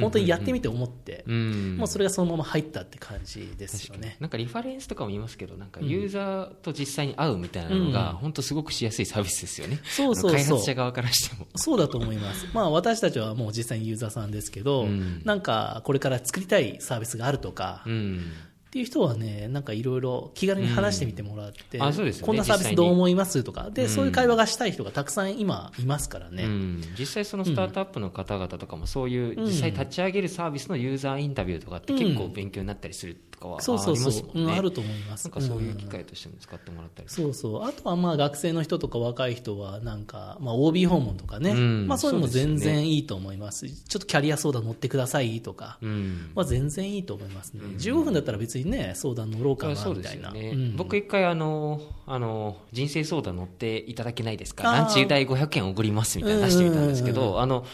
[0.01, 1.77] 本当にやってみて思って、うん。
[1.77, 4.17] もうそれがそのまま入ったって感じですよね。
[4.21, 11.47] なんかリファレンスとかも言いますけどなんかユーザーと実際に会うみたいなのが本当すごくしやすいサービスですよね、そうそう開発者側からしても。
[11.57, 12.47] そうだと思います。
[12.53, 15.23] まあ私たちはもう実際にユーザーさんですけど、うん。
[15.25, 18.33] なんかこれから作りたいサービスがあるとか、うん
[18.75, 21.85] っていう人はね、なんかいろいろ気軽に話してみてもらって、うん。
[21.85, 22.27] あそうですよね。
[22.27, 23.89] こんなサービスどう思いますとか、で、うん。
[23.89, 26.43] そういう会話がしたい人がたくさん今いますからね。
[26.43, 35.25] うん、実際そのスタートアップの方々とかもそういう実際立ち上げるサービスのユーザーインタビューとかって結構勉強になったりするとかはありますそうそうそう、うん、あると思います。
[35.25, 37.65] なんかそういううん機会としても使ってもらったりそうそう。
[37.65, 41.51] あとはまあ学生の人とか若い人はなんか、まあ OB 訪問とかね。
[41.51, 43.69] うんまあそういうのも全然いいと思います。
[43.69, 45.79] ちょっとキャリア相談乗ってくださいとか。
[45.83, 47.61] うんまあ全然いいと思いますね。
[47.79, 50.29] 15分だったら別にね、相談乗ろうかなみたいな。
[50.29, 54.65] よね、うん僕一回あのあの人生相談乗っていただけないですか？
[54.65, 57.65] ランチ代500円送りますみたいな出してみたんですけうんうんどあの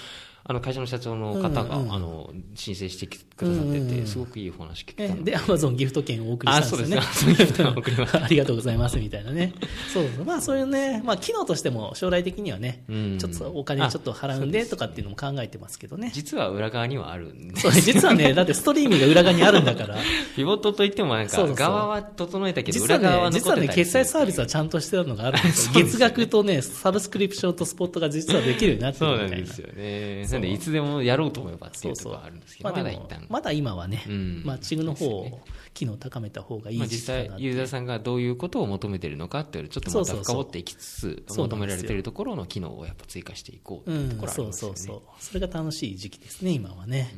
[0.45, 6.99] あの会社の社長の方が、うんうんあの申請してくださってて、うんうんすごくいいお話聞けたのねで、アマゾンギフト券をお送りしたんですよね。
[6.99, 9.55] あそうですね Amazon ギフト券を送りまし ありがとうございますみたいなね。
[9.93, 10.25] そうそう。
[10.25, 16.11] まあそういうね、まあ機能としても将来的にはね、うんちょっとお金ちょっと払うんでとかっていうのも考えてますけどね。
[16.13, 19.97] 実は裏側にはあるんでそう実はね、 だってストリーミングが裏側にあるんだから。
[20.37, 25.73] ピボットといってもなんかそうそうそう側は整えたけど実は裏側はね、実はね、決済サービスはちゃんとしてたのがあるんですよ。
[25.85, 29.37] 月額とね、サブスクリプションとスポットが実はできるようになってそうるみたいな。
[29.37, 34.43] なんですよねそうなんでいつでもやろうと思えばっていううところはあるんですけどまだ一旦、まだ今はね、うん。
[34.45, 35.41] マッチングの方を、
[35.75, 44.77] 機能高めた方がいい実際ユーザーさんがどういうことを求めてるのかっていうちょっとまた深掘っていきつつ求められているところの機能をやっぱ追加していこううっていうとこん、ろはありますよね。
[44.77, 45.03] そうそうそう。
[45.19, 47.15] それが楽しい時期ですね、今はね。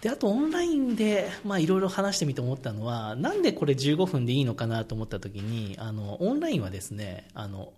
[0.00, 7.72] で、あとオンラインで、まあいろいろ話してみて思ったのは、なんでこれ15分でいいのかなと思った時に、あの、オンラインはですね、あの、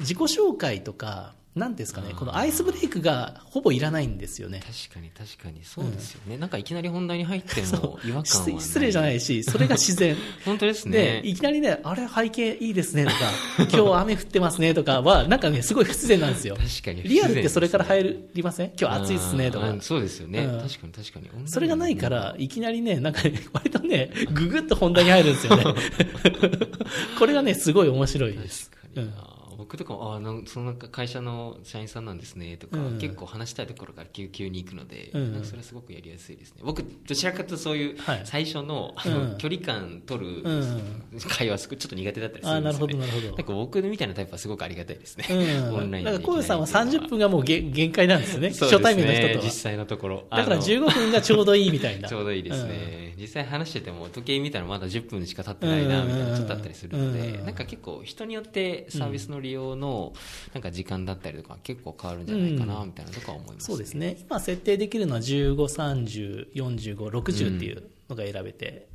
[0.00, 4.62] 自己紹介とか、なんですかねこのアイスブレイクがほぼいらないんですよね。
[4.88, 5.62] 確かに確かに。
[5.64, 10.16] そうですよね、なんかいきなり本題に入っても違和感は失失礼じゃないしそれが自然。
[10.46, 13.16] 本当ですで、ねいきなりね、あれ背景いいですねとか、
[13.70, 16.56] 今日雨降ってますねとかは、なんかね、すごい不自然なんですよ。
[16.56, 18.72] 確かにリアルってそれから入りません？
[18.80, 19.76] 今日暑いっすねとか。
[19.80, 20.60] そうですよね、うん。
[20.60, 21.28] 確かに確かに。
[21.50, 25.64] それがないから、いきなりね、なんかね、割とね、ぐぐっと本題に入るんですよね。
[27.18, 28.70] これがね、すごい面白いです。
[28.70, 32.98] 確かに、あー僕とかもあーなんその会社の社員さんなんですねとか、うん。
[32.98, 35.32] 結構話したいところから急急に行くので、うん。
[35.32, 36.62] なんかそれはすごくやりやすいですね。
[36.64, 38.22] 僕どちらかというとそういうはい。
[38.24, 41.20] 最初の,、あのうん距離感取るうん。
[41.28, 43.26] 会話すごいちょっと苦手だったりするんですよ、なるほど、ね、なるほど。
[43.28, 43.36] なん。
[43.36, 45.34] か僕みたいなタイプはすごくありがたいですね、う
[45.72, 45.74] ん。
[45.76, 46.10] オンラインで。
[46.10, 48.50] だから、コウさんはできないっていうの30分がもう限限界なんですよね。
[48.50, 48.70] すね。
[48.70, 49.50] 初対面の人と実は。
[49.50, 50.24] 際のところ。
[50.30, 50.62] だからあの。
[50.62, 52.08] 15分がちょうどいいみたいな。
[52.08, 57.44] ちょうどいいですね、実際話してても時計見たらまだ10分しか経ってないなみたいなちょっとあったりするので、うん。
[57.46, 60.12] なんか結構人によってサービスの利用の
[60.52, 64.16] なんか時間だったりとか結構変わるんじゃないかなみたいなとか思います、そうですね。
[64.20, 68.88] 今設定できるのは15、30、45、60っていうのが選べて、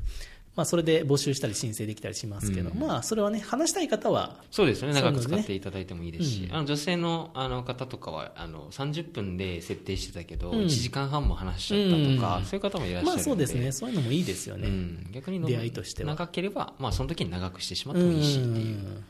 [0.58, 2.80] まあそれで募集したり申請できたりしますけど、うん。
[2.80, 4.96] まあそれはね、話したい方は、そうですよね。
[4.96, 6.56] 長く使っていただいてもいいですし、うん。
[6.56, 10.60] あの女性のあの方とかはあの30分で設定してたけど、うん。
[10.62, 12.46] 1時間半も話しちゃったとか、うん。
[12.46, 14.68] そういう方もいらっしゃるので、まあそうですね、そういうのもいいですよね。
[14.68, 16.10] うん、逆にの出会いとしては。
[16.16, 19.04] 長ければ、まあ、その時に長くしてしまってもいいしっていう、ん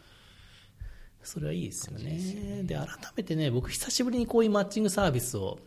[1.28, 2.64] それはいいですよね。
[2.64, 2.88] で、改
[3.18, 5.60] めてね、僕久しぶりにこういうマッチングサービスを、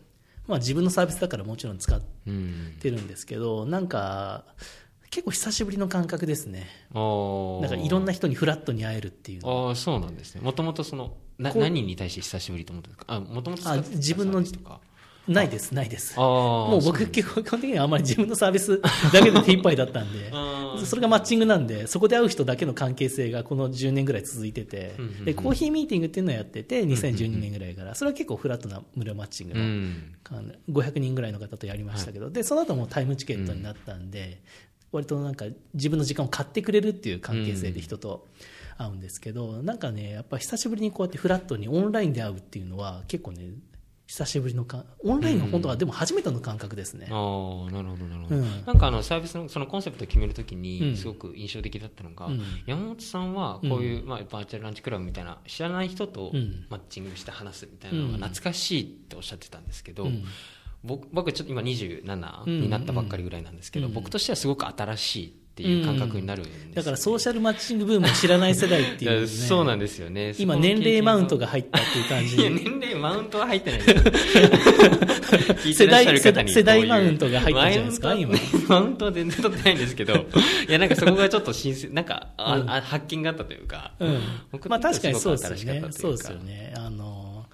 [0.47, 4.43] まあ自分のサービスだからもちろん使っうんてるんですけど、なんか、
[5.11, 6.67] 結構久しぶりの感覚ですね。
[6.93, 9.67] なんかいろんな人にフラットに会えるっていうのは。
[9.67, 10.41] ああそうなんですね。
[10.41, 13.13] もともとそのな何に対して久しぶりと思ったんですか？
[13.15, 13.63] あもともと
[13.95, 14.41] 自分の
[15.27, 16.17] ないです、ないです。
[16.17, 18.81] もう僕基本的にはあんまり自分のサービス
[19.13, 20.31] だけで手一杯だったんで
[20.85, 30.15] それがマッチングなんでそこで会う人だけの関係性がこの10年ぐらい続いててうんうんうんでコーヒーミーティングっていうのをやってて2012年ぐらいからそれは結構フラットな無料マッチングうのん
[30.71, 34.41] 500人ぐらいの方とやりましたけどでその後もタイムチケットになったんで
[34.91, 38.27] 割となんか自分の時間を買ってくれるっていう関係性で人と
[38.77, 43.51] 会うんですけどなんかねやっぱ久しぶりにこうやってフラットにオンラインで会うっていうのは結構ね
[44.11, 47.07] 久しぶりのかオンラインが本当はでも初めての感覚ですね。
[47.09, 48.65] ああなるほどなるほど、うん。
[48.65, 50.61] なんかあのサービスのそのコンセプトを決めるときうん。
[50.61, 52.41] にすごく印象的だったのが、うん。
[52.65, 56.65] 山本さんはこういう、まあ、バーチャルランチクラブみたいな知らない人とうん。
[56.69, 60.25] マッチングして話すみたいなのが懐かしいっておっしゃってたんですけど、うん。
[60.83, 63.93] 僕僕ちょっと今27になったばっかりぐらいなんですけど、うん。
[63.93, 70.33] 僕としてはすごく新しいっていう感覚になるんですよね、だからソーシャルマッチングブームを知らない世代っていう、ね、そうなんですよね。
[70.37, 72.35] 今年齢マウントが入入ったっていう感じ。
[72.37, 73.81] いや年齢マウントは入ってない
[75.73, 76.87] 世代こういう。
[76.87, 78.07] マウントが入ったんじゃないですか？
[78.07, 78.37] マウント
[78.67, 80.13] マウントは全然取ってないんですけど。
[80.67, 82.69] いやなんかそこがちょっと新鮮なんかあ、うん。
[82.69, 84.21] あ発見があったというか、うん。
[84.51, 85.83] 僕まあ確かにそうですよね。
[85.91, 86.73] そうですよね。
[86.75, 87.45] あの、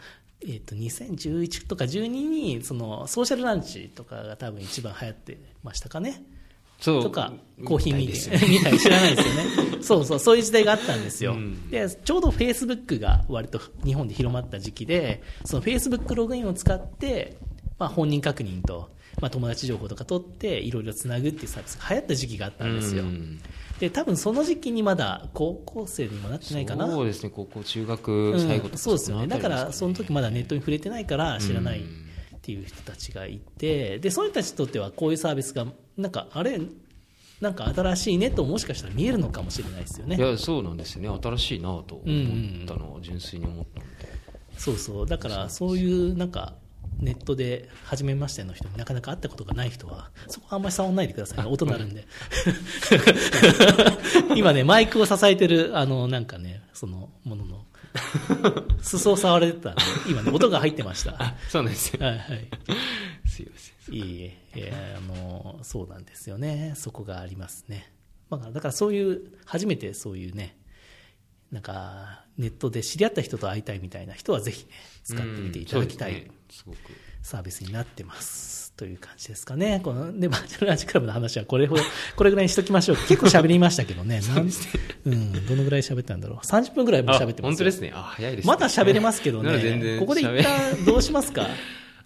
[0.45, 6.23] えっ、と、2011とか12に、その、ソーシャルランチとかが多分一番流行ってましたかね。
[6.79, 7.33] そうとか、
[7.65, 9.43] コーヒーみたい 知らないですよね。
[9.81, 11.33] そうそう、そういう時代があったんですよ。
[11.33, 17.37] うんで、ちょうどフェイスブックが割と日本で広まった時期で、そのフェイスブックログインを使って、
[17.79, 18.89] まあ本人確認と、
[19.21, 23.03] まあ友達情報とか取って、いろいろつなぐっていうサービスが流行った時期があったんですよ。
[23.03, 23.39] うん
[23.79, 26.89] で、多分その時期にまだ高校生にもなってないかな。
[26.89, 32.07] そうですね高校中学最後とか、うんそうですよねだからその時まだネットに触れてないから知らないっうん
[32.41, 36.59] ていう人たちがいてでそういう人たちにとってはこういうサービスがなんかあれ
[37.41, 40.15] なんか新しいねともしかしたら見えるのかもしれないですよね。
[40.15, 41.19] いやそうなんですよね。
[41.21, 44.09] 新しいなと思ったのは純粋に思ったので、
[44.57, 45.05] そうそう。
[45.05, 46.55] だからそういうなんか
[46.99, 51.51] ネットで初めましての人になかなか会ったことがない人はそこはあんまり触らないでくださいね。
[51.51, 52.07] 音鳴るんで。
[54.35, 57.65] 今ねマイクを支えてるあのなんかねそのものの
[58.81, 61.15] 裾を触れてたんで今ね音が入ってました。
[61.19, 62.03] あそうなんですよ。
[62.03, 62.47] はいはい。
[63.29, 66.73] すいませんいいえ、えーあの、そうなんですよね。
[66.75, 67.91] そこがありますね。
[68.29, 70.57] まあ、だからそういう、初めてそういうね、
[71.51, 74.71] なんか、ネットで知り合った人と会いたいみたいな人はぜひね、
[75.03, 76.29] 使ってみていただきたい
[77.21, 78.73] サービスになってます。
[78.77, 79.81] という感じですかね。
[79.83, 81.81] この、で、バーチャルランチクラブの話はこれほど、
[82.15, 82.97] これぐらいにしときましょう。
[83.07, 84.21] 結構喋りましたけどね。
[85.05, 86.37] うん、どのぐらい喋ったんだろう。
[86.45, 89.57] 30分ぐらいもう喋ってます本当ですねあ早いですねまだ喋れますけどね。
[89.59, 91.47] 然ここで一喋旦どうしますか？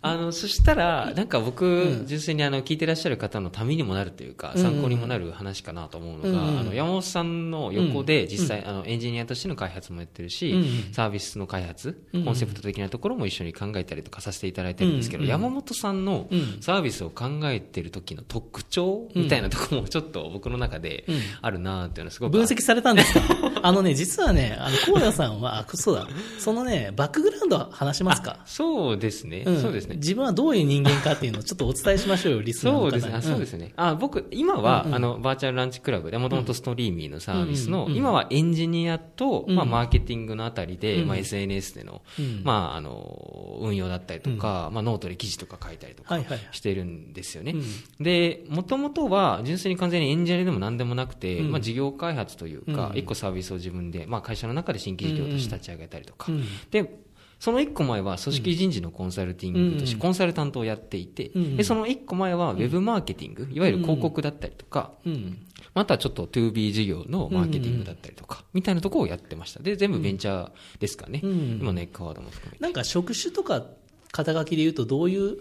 [0.03, 2.07] あの、そしたら、なんか僕、うん。
[2.07, 4.61] 純粋にあの、聞いてらっしゃる方のためにもなるというか、うん。
[4.61, 10.93] 参考にもなる話かなと思うのが、山本さんの横で実際、あの、エンジニアとしての開発もやってるし、うん。
[10.93, 12.25] サービスの開発、うん。
[12.25, 15.29] コンセプト的なところも一緒に考えたりとかさせていただいてるんですけど、うん。
[15.29, 16.57] 山本さんのうん。
[16.61, 21.19] サービスを考えてる時の特徴みたいなところもちょっと僕の中でうん。
[21.43, 23.21] あるなっていうのはすごく分析されたんですか？
[23.63, 26.07] あのね、実はね、あの、荒野さんは、あ、そうだ、
[26.39, 28.37] そのね、バックグラウンド話しますか？
[28.39, 29.61] あそうですね、ん。
[29.61, 29.90] そうですね。
[29.95, 32.91] 自分はどういう人間かっていうのをちょっとお伝えしましょうよ、リスナーの方に。
[32.91, 33.73] そうですね、あそうですね。
[33.75, 39.55] あ僕、今は、あの、バーチャルランチクラブで、もともとストリーミーのサービスの、今はエンジニアと、うん。
[39.55, 41.07] まあ、マーケティングのあたりで、うん。
[41.07, 42.41] まあ、SNS での、うん。
[42.43, 46.19] まあ、あの、運用だったりとか、まあ、ノートで記事とか書いたりとか
[46.51, 47.53] してるんですよね。
[47.53, 47.57] う
[48.01, 48.03] ん。
[48.03, 51.51] で、もともとは、純粋に完全にエンジニアでも何でもなくて、うん。
[51.51, 52.97] まあ、事業開発というかう、ん。
[52.97, 56.43] 一個サービスを自分で、まあ、会社の中で新規事業として立ち上げたりとか、うん。
[56.69, 57.01] で、
[57.41, 59.99] その一個前は組織人事のコンサルティングとして、うん。
[59.99, 61.57] コンサルタントをやっていて、うん。
[61.57, 65.43] で、その一個前はウェブマーケティング、いわゆる広告だったりとか、うん。
[65.73, 69.59] またはちょっと 2B 事業のマーケティングだったりとか、みたいなところをやってました。
[69.59, 71.19] で、全部ベンチャーですかね。
[71.23, 71.59] うん。
[71.59, 72.63] 今ネックワードも含めて。
[72.63, 73.65] なんか職種とか
[74.11, 75.39] 肩書きで言うとどういう、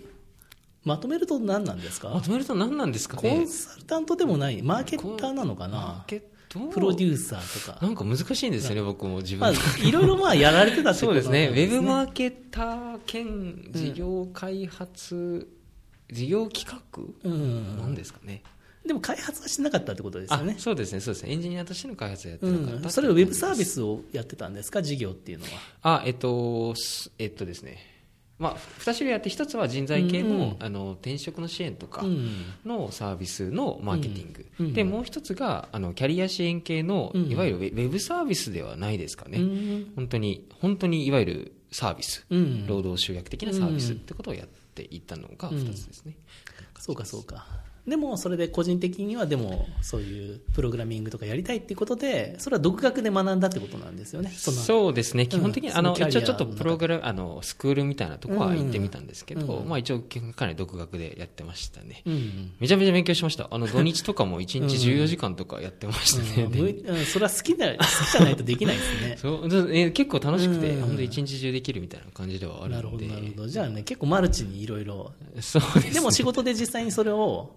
[0.84, 2.08] まとめると何なんですか？
[2.08, 3.28] まとめると何なんですかね。
[3.28, 7.78] コンサルタントでもない、マーケッターなのかマーなケットプロデューサーとか。
[7.80, 11.48] なんか難しいんですよね、僕も自ま分あ、いろいろまあやられてたってことそうですね。
[11.48, 15.48] ウェブマーケター兼事業開発、
[16.10, 16.66] 事業企
[17.24, 17.30] 画？
[17.30, 17.78] うん。
[17.78, 18.42] なんですかね。
[18.84, 20.56] でも開発はしなかったってことですよあね。
[20.58, 21.32] そうですね、そうですね。
[21.32, 22.90] エンジニアとしての開発をやってうなかったってん。
[22.90, 24.82] それをウェブサービスをやってたんですか？
[24.82, 25.50] 事業っていうのは。
[25.82, 27.78] あ、えっと、すえっとですね。
[28.40, 32.30] まあ、二種類あって、一つは人材系の、うんうんあの、転職の支援とかうん。
[32.64, 34.46] のサービスのマーケティング。
[34.58, 39.38] うんうんで、もう一つが、あの、キャリア支援系の、うんいわゆるウェブサービスではないですかね。
[39.38, 42.24] うん本当に、本当にいわゆるサービス。
[42.30, 46.16] うん労働集約的なサービスってことをやっていったのがうん二つですね。
[46.78, 47.46] そうかそうか。
[47.90, 54.30] でも、それで個人的には、でも、そういうプログラミングとかやりたいっていうことで、それは独学で学んだってことなんですよね。
[54.30, 62.02] そうですね、基本的に、うんあの一応ちょっとプログラあのスクールみたいなとこは行ってみたんですけど、うんまあ、一応、かなり独学でやってましたね。
[62.06, 62.52] うん。
[62.60, 63.48] めちゃめちゃ勉強しました。
[63.50, 66.44] あの土日とかも 1日14時間とかやってましたね。
[66.44, 69.16] うんうんそれは好きだ、好きじゃないとできないですね。
[69.20, 73.14] そうずえ結構楽しくて、うん本当一日中できるみたいな感じではあるなるほど、ので。
[73.14, 73.48] なるほど。
[73.48, 75.12] じゃあね、結構マルチにいろいろ。
[75.40, 75.90] そうですね。
[75.94, 77.56] でも仕事で実際にそれを、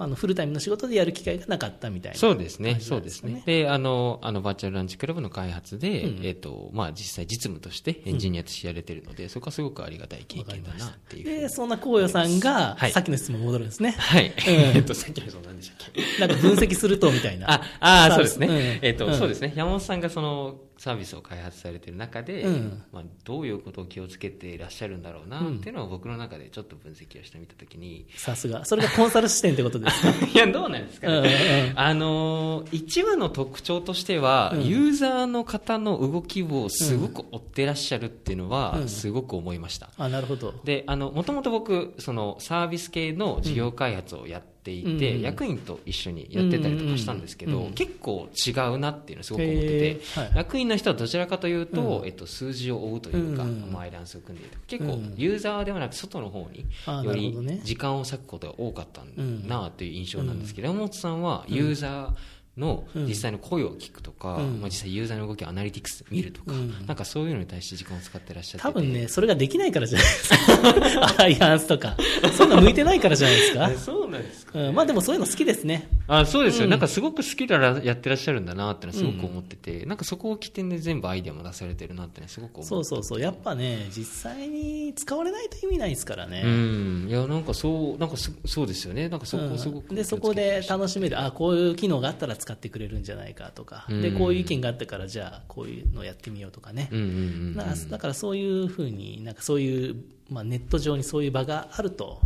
[0.00, 2.18] あの、フルタイムの仕事でやる機会がなかったみたいな。
[2.18, 3.42] そうですね、そうですすねね。
[3.44, 13.90] で、あの、あの、バーチャルランチクラブの開発で、うんえっ、と、まあ、実際実務としてエンジニアとしてやれてるので、そこはすごくありがたい経験だなっていうで、そんな紅葉さんが、はいさっきの質問戻るんですね。
[13.98, 14.32] はい。
[14.46, 17.52] えっと、さっきのそうなんでしたっけなんか分析するとみたいな。
[17.52, 18.46] あ、ああ、そうですね。
[18.46, 19.52] うんえっ、と、うんそうですね。
[19.56, 28.64] 山本さんがそのサービスを開発されてる中で、うんまあ、どういうことを気をつけていらっしゃるんだろうな、っていうのを僕の中でちょっと分析をしてみたときに、さすが。
[28.64, 31.72] それがコンサル視点ってことですか いや、どうなんですかうんうんね。
[31.74, 39.90] あのー、1話の特徴としては、うんユーザーの方の動きをすごく追ってらっしゃるっていうのはう、んすごく思いました。
[39.96, 40.54] あ、なるほど。
[40.64, 45.20] で、あの、もともと僕、そのサービス系の事業開発をやっていて、うん。
[45.22, 47.72] 役員と一緒にやってたりとかしたんですけど、うん。
[47.72, 50.32] 結構違うなっていうのをすごく思ってて、はい。
[50.36, 52.06] 役員の人はどちらかというと、うん。
[52.06, 53.70] えっと、数字を追うというか、うん。
[53.72, 55.14] まあアイランスを組んでいる結構うん。
[55.16, 59.02] ユーザーではなく外の方にあより時間を割くことが多かった
[59.46, 62.10] なという印象なんですけど、山本さんはユーザー
[62.58, 63.06] のうん。
[63.06, 64.60] 実際の声を聞くとか、うん。
[64.60, 66.86] まあ、実際ユーザーの動きをアナリティクスで見るとか、うん。
[66.86, 68.62] なんかそういうのに対して時間を使ってらっしゃってて。
[68.62, 71.14] 多分ね、それができないからじゃないですか。
[71.22, 71.96] アイアンスとか。
[72.36, 73.70] そんな向いてないからじゃないですか。
[73.70, 73.76] え。
[73.78, 75.88] そうなんですかうん、まあでもそういうの好きですね。
[76.06, 76.70] あそうですよ、うん。
[76.70, 83.04] なんかすごく好きだらやってらっしゃるんだなってのはすごく思ってて、なんかそこを起点で全部アイデアも出されてるなってねすごく思ってそうそう。
[83.04, 83.20] そう。
[83.20, 86.42] やっぱね、実際に使われないと意味ないですからね。
[86.44, 87.06] うん。
[87.08, 89.08] いやなんかそうなんかそそうですよね。
[89.08, 94.18] なんかそこをすごくうんでそこで楽しめるあこういう機能があったら使ってくれるんじゃないかとか、でうん。
[94.18, 97.56] こういう意見があったからじゃあこういうのやってみようとかね、うんうんうんうん。
[97.56, 99.96] なんかだからそういうふうになんかそういう、
[100.30, 102.20] まあ、ネット上にそういう場があると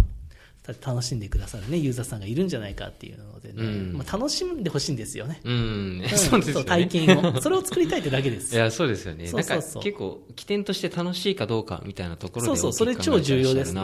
[0.85, 3.93] 楽しんでくださる、ね、ユーザーさんがいるんじゃないかっていうのでね、うん。
[3.95, 6.09] まあ、楽しんでほしいんですよね、うん、うん。
[6.17, 6.65] そうですよね。
[6.65, 7.41] 体験を。
[7.41, 8.55] それを作りたいってだけです。
[8.55, 9.27] いやそうですよね。
[9.27, 9.67] そうそうそう。
[9.67, 13.83] なんか結構起点として楽しいかどうかみたいなところでそうそうそれ超重要ですね。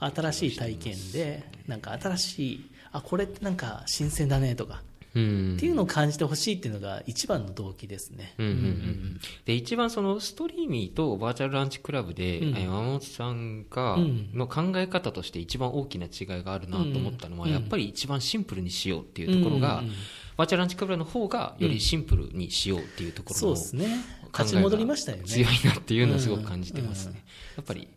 [0.00, 4.82] 新しい体験でなんか新しいあこれってなんか新鮮だねとか、
[5.14, 8.34] うんっていうのを感じてほしいっていうのが一番の動機ですね。
[8.38, 19.94] うんうんうんで一番そのストリーミーとバーチャルランチクラブで、うんえ山本さんが、うんの考え方として一番大きな違いがあるなと思ったのは、うんやっぱり一番シンプルにしようっていうところが、うんうんうん
[20.38, 23.86] バーチャルランチクラブの方がよりシンプルにしようっていうところのそうですね。
[24.30, 25.24] 考え立ち戻りましたよね。
[25.24, 27.24] が強いなっていうのをすごく感じてますね。
[27.56, 27.88] やっぱり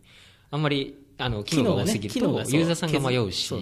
[0.52, 3.54] あんまり、あの、機能が多すぎると、ユーザーさんが迷うし。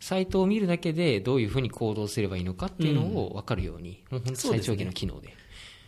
[0.00, 5.34] サイトを見るだけでどういうふうに行動すればいいのかっていうのを分かるように、もう本当最小限の機能で。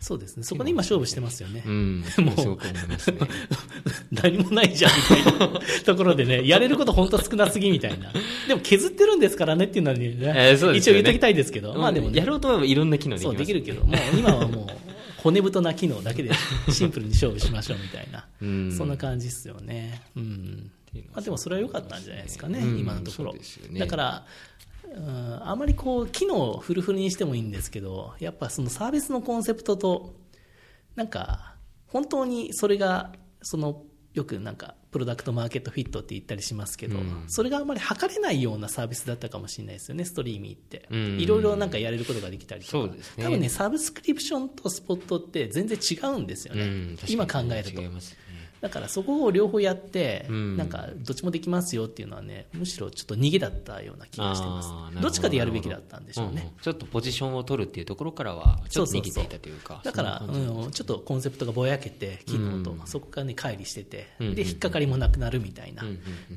[0.02, 0.42] そうですね。
[0.42, 1.62] そこで今勝負してますよね。
[1.64, 2.04] うん。
[2.18, 3.18] もうすごく思いますね。
[4.10, 8.12] 何もないじゃんみたいなところでね、やれること本当少なすぎみたいな。
[8.48, 14.66] でも削ってるんですからねっていうのはね、えーね一応言っときたいですけど、まあでもね、やろうと思えばいろんな機能できそうますできるけど、もう今はもう
[15.22, 16.32] 骨太な機能だけで
[16.68, 20.02] シンプルに勝負しましょうみたいな、うんそんな感じですよね。
[20.16, 20.70] うん。
[20.92, 23.34] ていうのはまあでもそれは良かったんじゃないですかね、うん今のところ。
[23.34, 24.26] ねだから、
[24.94, 30.14] うんあまりこう、機能をフルフルにしてもいいんですけど、やっぱそのサービスのコンセプトと、
[30.96, 31.54] なんか、
[31.86, 33.12] 本当にそれが、
[33.42, 41.18] その、よくなんか、プロダクトマーケットフィットって言ったりしますけど、うんそれがあんまり測れないようなサービスだったかもしれないですよね、ストリーミーってうん。
[41.18, 42.94] いろいろなんかやれることができたりとか。
[42.94, 46.62] ね多分ね、サブスクリプションとスポットって全然違うんですよね。
[46.62, 47.88] うん確今考えると違い。
[47.88, 48.41] ますよね。
[48.62, 50.56] だからそこを両方やって、うん。
[50.56, 54.68] なんかどっちもできますよっていうのはね、むしろちょっと逃げだったような気がしてます。
[54.70, 54.94] あーなるほ。
[54.94, 56.42] どどっちかでやるべきだったんでしょうね。
[56.42, 56.50] んん。
[56.62, 59.80] ちょっとポジションを取るっていうところからは、ちょっと逃げていたというか。
[59.82, 62.86] だから、うん、ちょっとコンセプトがぼやけて、機能と、うん。
[62.86, 65.82] そこがね、乖離してて、うんで、引っかかりもなくなるみたいな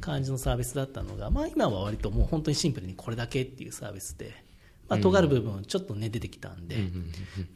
[0.01, 4.33] 感じのサービスだったのが、まあ今は割ともう本当にシンプルにこれだけっていうサービスで、
[4.89, 6.75] まあ尖る部分ちょっとね、出てきたんで、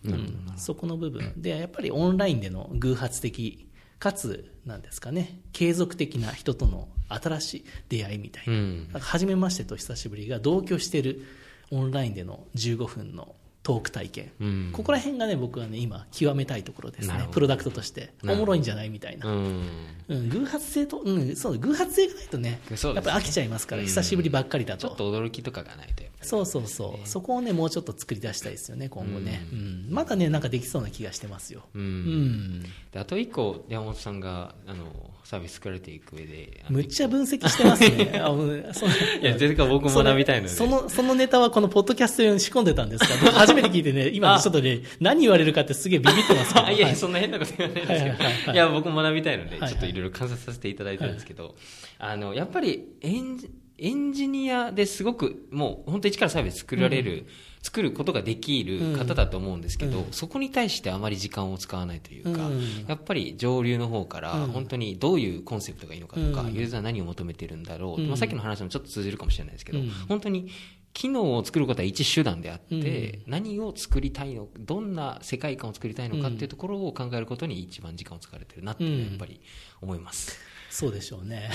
[0.05, 0.53] うん。
[0.57, 1.33] そこの部分。
[1.37, 3.68] でやっぱりオンラインでの偶発的
[3.99, 8.87] かつなんですかね継続的な人との新しい出会いみたいな,、うん。
[8.99, 11.25] 初めましてと久しぶりが同居してる
[11.71, 13.35] オンラインでの15分の
[13.69, 14.69] トーク体験、うん。
[14.73, 17.27] ここら辺がね僕はね今極めたいところですね。
[17.31, 18.13] プロダクトとして。
[18.23, 19.67] おもろいんじゃないみたいな、うん。
[20.07, 22.61] うん、偶発性と、うん、そう偶発性がないとねね。
[22.69, 23.87] やっぱり飽きちゃいますから、うん。
[23.87, 24.87] 久しぶりばっかりだと。
[24.87, 29.87] ちょっと驚きとかがないとそうそうそう、そこをねもうちょっと作り出したいですよね今後ね、うん。
[29.89, 31.63] まだねなんかできそうな気がしてますよ。
[31.73, 31.81] うん。
[31.81, 32.63] うん。
[32.91, 34.85] であと一個山本さんがあの
[35.29, 38.09] サービス作られていく上でむっちゃ分析してますね。
[39.21, 46.65] いや全然僕も学びたいのでその、そのネタはこのポッドキャスト用に仕込んでたんですが、僕 初めて聞いてね、今ちょっとね、何言われるかってすげえビビってますけど。
[46.65, 51.55] あいやそんな変なこと言わないですけど、いや、僕も学びたいので、ちょっといろいろ観察させていただいてるんですけど、
[51.99, 53.51] あの、やっぱりエンジ、
[53.81, 57.25] エンジニアですごく、もう本当一からサービス作られる、
[57.61, 60.11] 作ることができる方だと思うんですけど、うん。
[60.11, 62.85] そこに対してあまり時間を使わないというか、うん。
[62.87, 64.51] やっぱり上流の方から、うん。
[64.51, 66.53] 本当にどういうコンセプトがいいのかとか、うん。
[66.53, 68.07] ユーザーは何を求めてるんだろう、うん。
[68.07, 69.89] まあ、さっきの話もちょっと通じるかもしれないですけど、うん。
[70.07, 70.49] 本当に
[70.93, 73.31] 機能を作ることは一手段であって、うん。
[73.31, 79.41] 何を作りたいのどんな世界観を作りたいのかっていうところを考えることに一番時間を使われてるなってやっぱり
[79.81, 80.39] 思います。
[80.69, 81.49] そうでしょうね。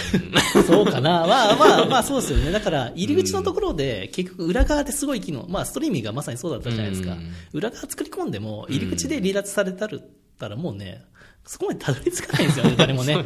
[0.66, 1.24] そうかな。
[1.26, 2.50] まあまあまあそうですよね。
[2.50, 7.32] だから、入り口のところで、結局裏側ですごい機能、まあストリーミングがまさにそうだったじゃないですかうん。
[7.52, 9.88] 裏側作り込んでも、入り口で離脱された
[10.48, 11.04] らもうね、
[11.46, 13.24] そこまでたどり着かないんですよね、 誰もね。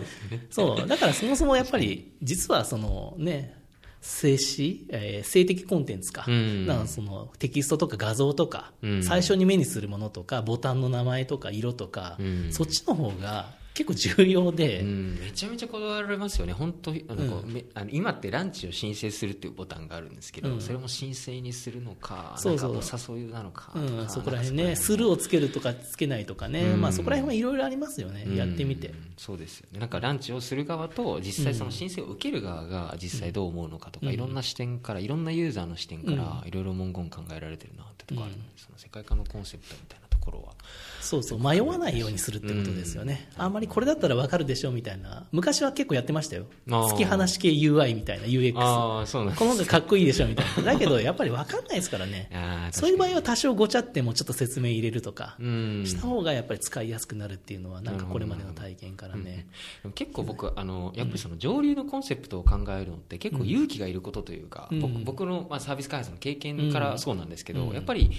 [0.50, 0.86] そう。
[0.86, 3.56] だからそもそもやっぱり、実はそのね、
[4.00, 6.24] 静止、えー性的コンテンツか。
[6.28, 20.60] うんかそのテキストとか画像とか、うん最初に目にするものとか、ボタンの名前とか色とか、うんそっちの方が結構重要で、うん、めちゃめちゃこだわられますよね、本当あの、こううめあの今ってランチを申請するっていうボタンがあるんですけど、うん。
[20.60, 22.72] それも申請にするのか、そうそう。
[22.72, 26.80] なんかお誘いなのかとか、うん、そこら辺ね、スルーをつけるとかつけないとかね、うん。
[26.80, 28.88] まあそこら辺はいろいろありますよね、やってみて。
[28.88, 29.12] うん。
[29.16, 29.78] そうですよね。
[29.78, 34.12] なんかランチをする側と実際その申請を受ける側が実際どう思うのかとか、うん。
[34.12, 40.07] いろんな視点からいろんなユーザーの視点からいろいろ文言考えられてるなってところあるので、その世界観のコンセプトみたいな。
[40.07, 40.54] ところは。
[41.00, 43.30] そうそう、迷わないようにするってことですよね。
[43.36, 46.46] あんまりこれだったらわかるでしょみたいな、昔は結構やってましたよ。
[46.66, 48.58] 突き放し系 UI みたいな UX。
[48.58, 50.72] ああそうなんこの方がかっこいいでしょみたいな。
[50.72, 52.30] だけど、やっぱりわかんないですからね。
[52.72, 59.46] そういう場合確は多少ごちゃってもちょっと説明入れるとかした方がやっぱり使いやすくなるっていうのは、なんかこれまでの体験からね。
[59.82, 64.80] でも結構僕あのやっぱりその上流のコンセプトを考えるのって結構勇気がいることというか、うん。
[64.80, 67.74] 僕僕のまあサービス開発の経験からそうなんですけど、うん。
[67.74, 68.10] やっぱり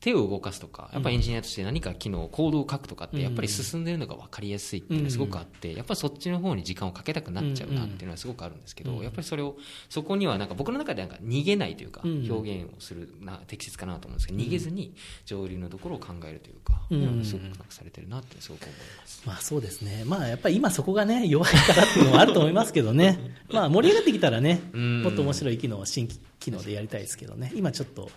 [0.00, 9.02] 手を動かすとか、やっぱエンジニアとして何か機能、コードを書くとかって、やっぱり進んでるのが分かりやすいっていうのがすごくあって、やっぱりそっちの方に時間をかけたくなっちゃうなっていうのはすごくあるんですけど、うん。
[9.02, 9.56] やっぱりそれを、
[9.88, 14.94] そこにはなんか僕の中でなんか逃げないというか、うん表現をするな、適切かなと思うんですけど、逃げずに
[15.24, 17.24] 上流のところを考えるというか、うん。
[17.24, 19.22] すごくなんかされてるなってすごく思います。
[19.26, 20.04] まあそうですね。
[20.06, 23.18] まあやっぱり今そこがね、弱いからっていうのもあると思いますけどね。
[23.50, 25.02] まあ盛り上がってきたらね、うん。
[25.02, 27.52] もっと面白い機能を新規機能でやりたいですけどね。
[27.54, 28.10] 今ちょっと、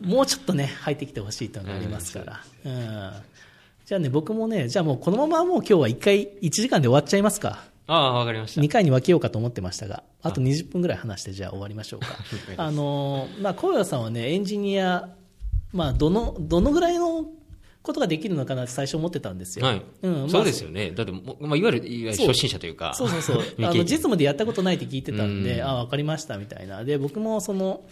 [0.00, 2.40] もうちょっとね、入ってきてほしいというのがありますから。
[2.64, 3.12] うん。
[3.84, 7.64] じゃあね、僕もね、じゃあもうこのままもう今日は1回1時間で終わっちゃいますか。
[7.86, 8.60] ああ、わかりました。
[8.60, 12.06] 2回に分けようかと思ってましたが、あと20分ぐらい話してじゃあ終わりましょうか。
[12.56, 15.10] あのー、まあ、小岩さんはね、エンジニア、
[15.72, 17.26] まあ、どの、どのぐらいの
[17.84, 19.66] ことができるのかなって最初思ってたんですよ。
[19.66, 19.82] はい。
[20.02, 20.90] うんまあそうですよね。
[20.90, 22.94] だってまあ、いわゆる、いわゆる初心者というか。
[22.94, 23.42] そうそうそう。
[23.60, 26.82] あの、実務でやったことないって聞いてたんで、うんあ、わかりましたみたいな。
[26.82, 27.84] で、僕もその、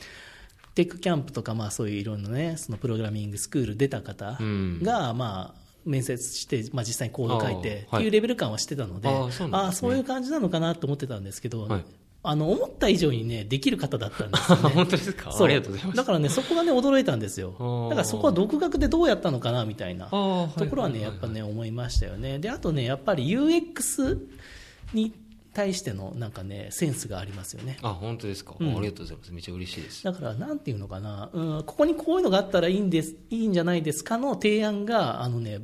[0.74, 11.84] テックキャンプとか、まあそういういろんなね、そのプログラミングスクール出た方うんが、まあ、面接して、まあ実際にコード書いてっていうレベル感はしてたので、あーそうなんですねあーそういう感じなのかなと思ってたんですけど、はい
[12.24, 14.62] あの、思った以上にね、できる方だったんですよね。
[14.74, 15.30] 本当ですか？
[15.36, 15.96] ありがとうございます。
[15.96, 17.88] だからね、そこがね、驚いたんですよ。
[17.90, 22.38] だからそこは独学でどうやったのかな、みたいなところはね、やっぱね、思いましたよね。
[22.38, 24.18] で、あとね、やっぱり UX
[24.94, 25.12] に
[25.52, 27.76] 対してのなんかね、センスがありますよね。
[27.82, 29.32] あ、本当ですか、うんありがとうございます。
[29.32, 30.04] めっちゃ嬉しいです。
[30.04, 35.58] だから、なんていうのかな、うん、ここにこういうのがあったらいいんです、いいんじゃないですかの提案が、あのね、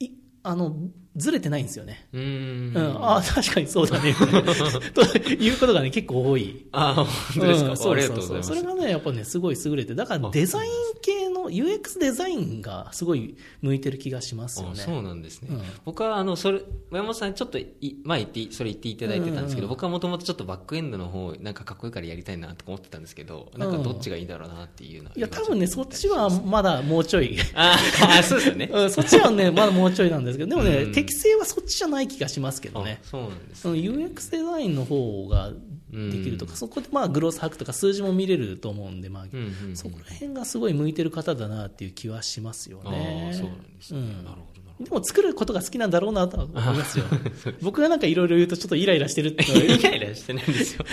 [0.00, 0.08] い
[0.42, 0.74] あの、
[1.16, 2.06] ずれてないんですよね。
[2.12, 2.76] うーん。
[2.76, 4.14] うん、ああ、確かにそうだね。
[4.94, 5.02] と
[5.32, 6.66] いうことがね、結構多い。
[6.72, 7.06] あ、本
[7.40, 8.42] 当ですか、うんそうそうそう。
[8.42, 14.72] それがね、やっぱね、すごい優れて、だからデザイン系の UX デザインがすごい向いてる気がしますよね。
[14.82, 16.60] あそうなんですね、うん僕はあのそれ
[16.90, 17.66] 山本さんちょっとい
[18.04, 27.36] 前言ってそれ言っていただいてたんですけど、僕はもともとちょっとバックエンドの方なんかかっこいいからやりたいなとか思ってたんですけどなんかどっちがいいだろうなっていうのはいや、多分ね、そっちはまだもうちょい。
[27.54, 27.76] あ
[28.18, 33.00] あそうですよねうん、そっちはね、まだもうちょいなんですけど、でもね、うん適性はそっちじゃない気がしますけどね。
[33.02, 33.06] あ。
[33.06, 35.52] そうなんです UX デザインの方が
[35.90, 36.56] できるとか、うん。
[36.56, 39.76] そこでまあグロースハックとか数字も見れると思うんで、まあうんうんうん。
[39.76, 43.32] そこら辺がすごい向いてる方だなっていう気はしますよね。
[43.32, 44.24] そうなんですね、うん。
[44.24, 47.06] なるほどでも作ることが好きなんだろうなとは思いますよ。
[47.62, 50.84] 僕がなんかいろいろ言うとちょっとイライラしてるって イライラしてないんですよ。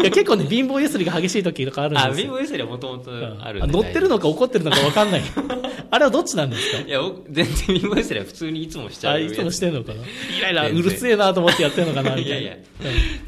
[0.00, 2.26] いや結構ね、貧乏ゆすりが激しい時とかあるんあですよ。
[2.28, 3.62] 貧乏ゆすりはもともとあるんで。
[3.64, 5.22] あ乗ってるのか怒ってるのか分かんない。
[5.90, 6.80] あれはどっちなんですか？
[6.80, 10.02] いや僕全然貧乏ゆすりは普通にいつもしちゃうあ、いつもしてんのかな？
[10.02, 12.38] イライラ、うるせえなと思ってやってんのかなみたいな。
[12.38, 12.56] いやいや。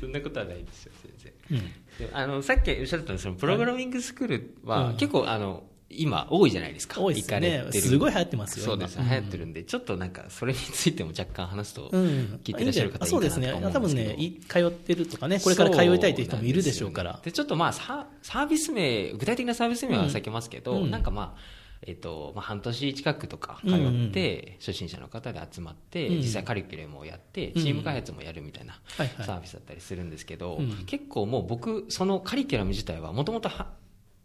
[0.00, 1.12] そんなことはないですよ全
[1.50, 1.60] 然。
[1.60, 2.06] うん。
[2.06, 4.96] であのさっきおっしゃったそのプログラミングスクールは、うん。
[4.96, 7.01] 結構あの今多いじゃないですか。
[7.01, 7.64] 多いですね。
[7.72, 13.53] すごい流行ってますよそうです、今流行ってるんでちょっとなんかそれについても若干話すと、うん、聞いてらっしゃる方いそうですね。
[13.72, 17.20] 多分ね、い通ってるとかね、これから通いたいという人もいるでしょうから。
[17.24, 20.91] でちょっとまあササービス名具体的なサービス名は避けますけど、うん。
[20.91, 26.16] なんかまあえっとまあ、半年近くとか通って、初心者の方で集まって、うん。
[26.18, 27.62] 実際カリキュラムをやって、うん。
[27.62, 28.80] チーム開発もやるみたいな
[29.24, 30.84] サービスだったりするんですけど、うん。
[30.86, 33.49] 結構もう僕、そのカリキュラム自体はもともと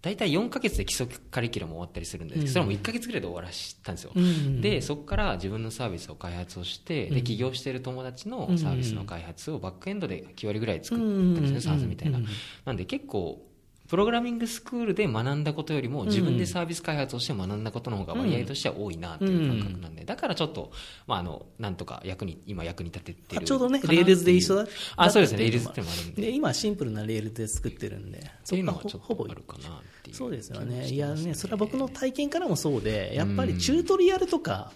[0.03, 4.11] 大体4ヶ月で基礎カリキュラム終わったりするんですけど、うんそれはもう1ヶ月ぐらいで終わらしたんですよ。
[4.13, 12.25] うんで、そこから自分のサービスを開発をして、うんで、起業している友達のサービスの開発をバックエンドで9割ぐらい作うんったんですね、うん SaaS みたいなうん。
[12.65, 13.41] なんで結構、
[13.93, 20.71] プログラミングスクールで学んだことよりも自分でサービス開発をして学んだことの方が割合としては多いなっていう感覚なんで、だからちょっと、
[21.05, 23.41] まあ、あの、なんとか役に、今役に立ててる。
[23.43, 26.21] あちょうどね、 Rails で一緒だあ、そうですね、 Rails だってもあるんで。
[26.23, 30.15] で、今シンプルな Rails で作ってるんで、っていうのはちょっほぼとあるかなっていう。
[30.15, 30.89] そうですよね。
[30.89, 34.71] いやね、それは僕の体験からもそうで、やっぱりチュートリアルとか、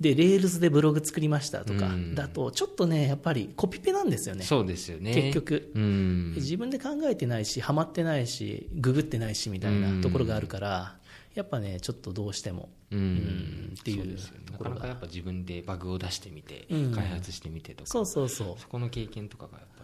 [0.00, 2.14] で、 Rails でブログ作りましたとかうん。
[2.14, 4.44] だと、ちょっとね、やっぱりコピペなんですよね。
[4.44, 5.14] そうですよね。
[5.14, 5.70] 結局。
[5.74, 6.34] うん。
[6.36, 10.96] 自分で考えてないし、ハマってないし、ググってないしみたいなところがあるから、
[11.34, 12.98] やっぱね、ちょっとどうしても、うん。
[12.98, 14.76] うんっていうところが。
[14.76, 16.92] なかなかやっぱ自分でバグを出してみて、うん。
[16.92, 18.60] 開発してみてとか、そうそうそう。
[18.60, 19.79] そこの経験とかがやっぱ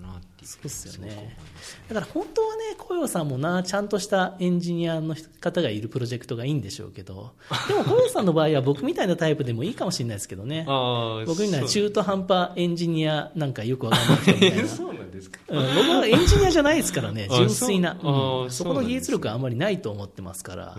[0.00, 0.48] かなっていう。
[0.48, 1.36] そうっすよね。
[1.88, 7.32] だから本当はね、雇用さんもな、ちゃんとしたエンジニアの方がいるプロジェクトがいいんでしょうけど、
[7.68, 10.64] でも雇用さんの場合は僕みたいなタイプでもいいかもしれないですけどね。
[11.26, 14.68] 僕みたいな中途半端エンジニアなんかよくわかんない人みたいな。
[14.68, 15.40] そうなんですか。
[15.48, 17.98] うん、僕はエンジニアじゃないですからね、 あ純粋な。
[18.00, 18.46] そう。
[18.46, 18.50] ん。
[18.50, 20.76] そこの技術力はあんまりないと思ってますから、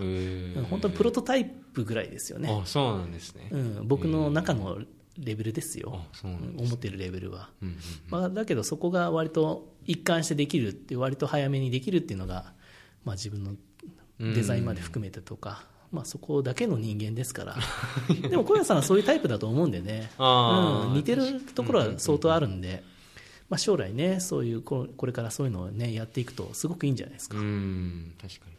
[0.70, 2.48] 本当にプロトタイプぐらいですよね。
[2.50, 4.78] あそうなんですね、うん、僕の中の
[5.18, 6.04] レベルですよ。
[6.12, 7.50] す思ってるレベルは。
[7.62, 7.76] うんうん
[8.08, 12.52] まあ、だけどそこが割と一貫してできるって割と早めにできるっていうのが、
[13.04, 13.52] まあ、自分の
[14.18, 17.56] デザインまで含めてとか、まあ、そこだけの人間ですから。
[18.28, 22.82] でも小屋さんはそういうタイプだと思うんでね、うん、似てるところは相当あるんで、
[23.50, 27.36] まあ、将来ねそういうここれからそういうのを、ね、やっていくとすごくいいんじゃないですか。
[27.38, 28.51] うん確かに、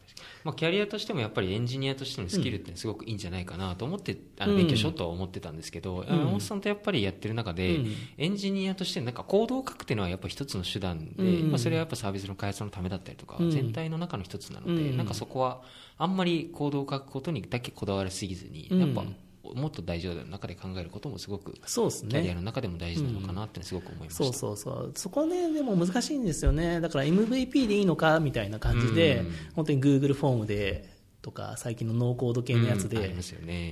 [0.44, 4.58] まあ、キャリアとしてもやっぱりエンジニアとしてのスキルってすごくいいんじゃないかなと思って、あのうん。
[4.58, 7.94] 勉強しようとは思ってたんですけど、山本さんとやっぱりやってる中で、うん。
[8.18, 11.50] エンジニアとしてなんかコードを書くっていうのはやっぱ一つの手段で、うん。
[11.50, 13.52] まあ、それはやっぱサービスの開発のためだったりとか、うん。
[13.52, 14.98] 全体の中の一つなので、うん。
[14.98, 15.62] なんかそこは
[15.98, 18.80] あんまりコードを書くことにだけこだわりすぎずに、うん。
[18.80, 19.04] やっぱ
[19.44, 24.24] もっと大丈夫な中で考えることもすごくそうですキャリアねの中でも大事なのかなってすごく思いました。
[24.24, 24.92] そうそうそう。
[24.96, 26.80] そこはねでも難しいんですよね。
[26.80, 29.32] だから MVP でいいのかみたいな感じで、うん。
[29.56, 30.93] 本当に Google フォームで
[31.24, 33.16] とか最近のノーコード系のやつで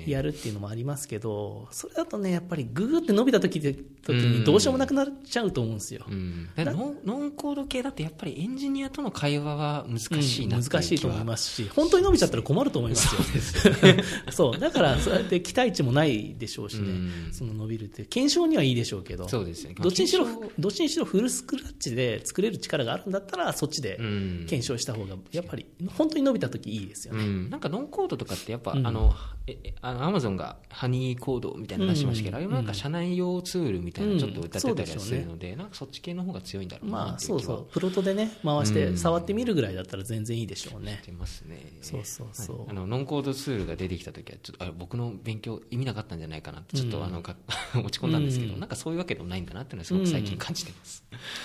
[0.07, 6.05] やるっていうのもありますけど、それだとねやっぱりグーって伸びた時で時にどうしようもなくなっちゃうと思うんですよ。
[6.09, 13.21] うん、だからノンコード系だってやっぱりエンジニアとの会話は難しいなうん難しいと思いますし、本当に伸びちゃったら困ると思いますよ。
[14.31, 16.91] そう だから、そうやって期待値もないでしょうしね、う
[17.29, 17.33] ん。
[17.33, 19.75] その伸びるって、検証にはいいでしょうけど、そうですね。
[19.79, 20.27] どっちにしろ
[20.57, 24.81] どっちにしろフルスクラッチで作れる力があるんだったら、そっちでうん検証。
[24.81, 27.23] した方が、やっぱり本当に伸びたときいいですよね。
[27.45, 28.87] うん、なんかノンコードとかってやっぱ、うん。
[28.87, 29.13] あの
[29.47, 32.43] ええあのアマゾンがハニーコードみたいなの出しましたけど、うん。
[32.43, 38.97] あれもなんか社内用ツールみたいなのちょっと歌ってたりうんするので,、なんかそっち系の方が強いんだろうなまあそううそう、プロトでね、回して、うん。
[38.97, 40.99] 触ってみるぐらいだったら全然いいでしょうね。
[41.01, 41.05] し。
[41.05, 41.59] てますね。
[41.81, 42.59] そうそうそう。
[42.59, 42.67] はい。
[42.69, 47.03] あのノンコードツールが出てきた時はちょっとあれ僕の勉強意味なかったんじゃないかなってちょっと、うん。
[47.05, 47.35] あのか
[47.75, 48.59] 落ち込んだんですけど、うん。
[48.59, 51.03] なんかそういうわけでもないんだなっていうのはすごく最近感じてます、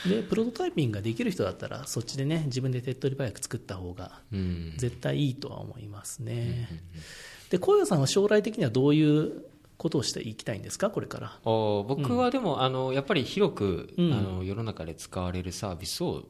[0.08, 4.74] で、プロトタイピングができる人だったら、そっちでね、自分で手っ取り早く作った方がうん。
[4.76, 5.85] 絶対いいとは思います
[6.20, 6.68] ね。
[7.50, 9.44] で、小夜さんは将来的にはどういう
[9.76, 11.38] ことをしていきたいんですか、これから。
[11.44, 14.12] お僕はでも、あのやっぱり広く、うん。
[14.12, 16.24] あの世の中で使われるサービスを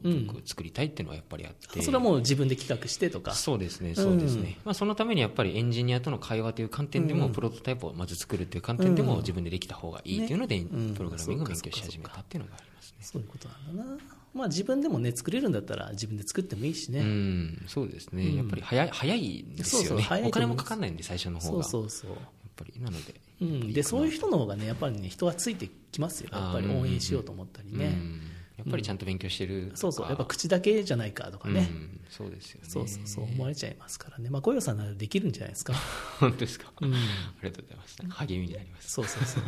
[0.45, 3.33] 作りたいっていうのはやっぱりあって、それはもう自分で企画してとか。
[3.33, 4.55] そうですね、そうですね、うん。
[4.65, 7.31] まあ、そのためにやっぱりエンジニアとの会話という観点でも、うん。
[7.31, 9.07] プロトタイプをまず作るという観点でうん。
[9.07, 10.59] も自分でできた方がいいっていうので、
[10.95, 12.75] プログラミングを勉強し始めたっていうのがあります。
[12.75, 12.76] ね。
[13.01, 13.97] そういうことなんだな。
[14.33, 16.99] まあ自分でもね、作れるんだったら自分で作ってもいいしね。
[16.99, 18.35] うん、そうですね、うん。
[18.35, 19.87] やっぱり早い早いんですよね。
[19.87, 22.11] そうそう早いとお金もかかんないんで、最初の方そうが、そうそう。
[22.11, 22.19] やっ
[22.55, 26.29] ぱりなので、うん、でそういう人の方がねやっぱりね人はついてきますよ。
[26.31, 28.21] やっぱり応援しようと思ったりね、うん
[28.57, 30.07] やっぱりちゃんと勉強してるとか、そうそう。
[30.07, 32.01] やっぱ口だけじゃないかとかね、うん。
[32.09, 33.07] そうですよね、そうそう。
[33.07, 34.29] そう思われちゃいますからね。
[34.29, 35.73] まあ小夜さんならできるんじゃないですか、
[36.19, 36.97] 本当ですか、うん、あ
[37.43, 38.91] りがとうございます、励みになります。
[38.91, 39.39] そうそうそ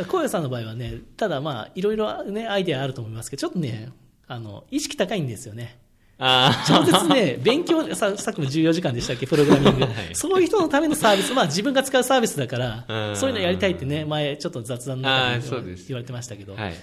[0.00, 0.04] う。
[0.06, 3.90] 小夜さんの場合はねただまあいろいろねアイデアあると思いますけどちょっとね
[4.28, 5.80] あの意識高いんですよね。
[6.18, 10.14] あ超絶ね、勉強さ、さっきも14時間でしたっけ、プログラミング、はい。
[10.14, 13.16] そういう人のためのサービス、まあ自分が使うサービスだからう、ん。
[13.16, 16.74] そういうのやりたいってね、前ちょっと雑談の中で言われてましたけど、はい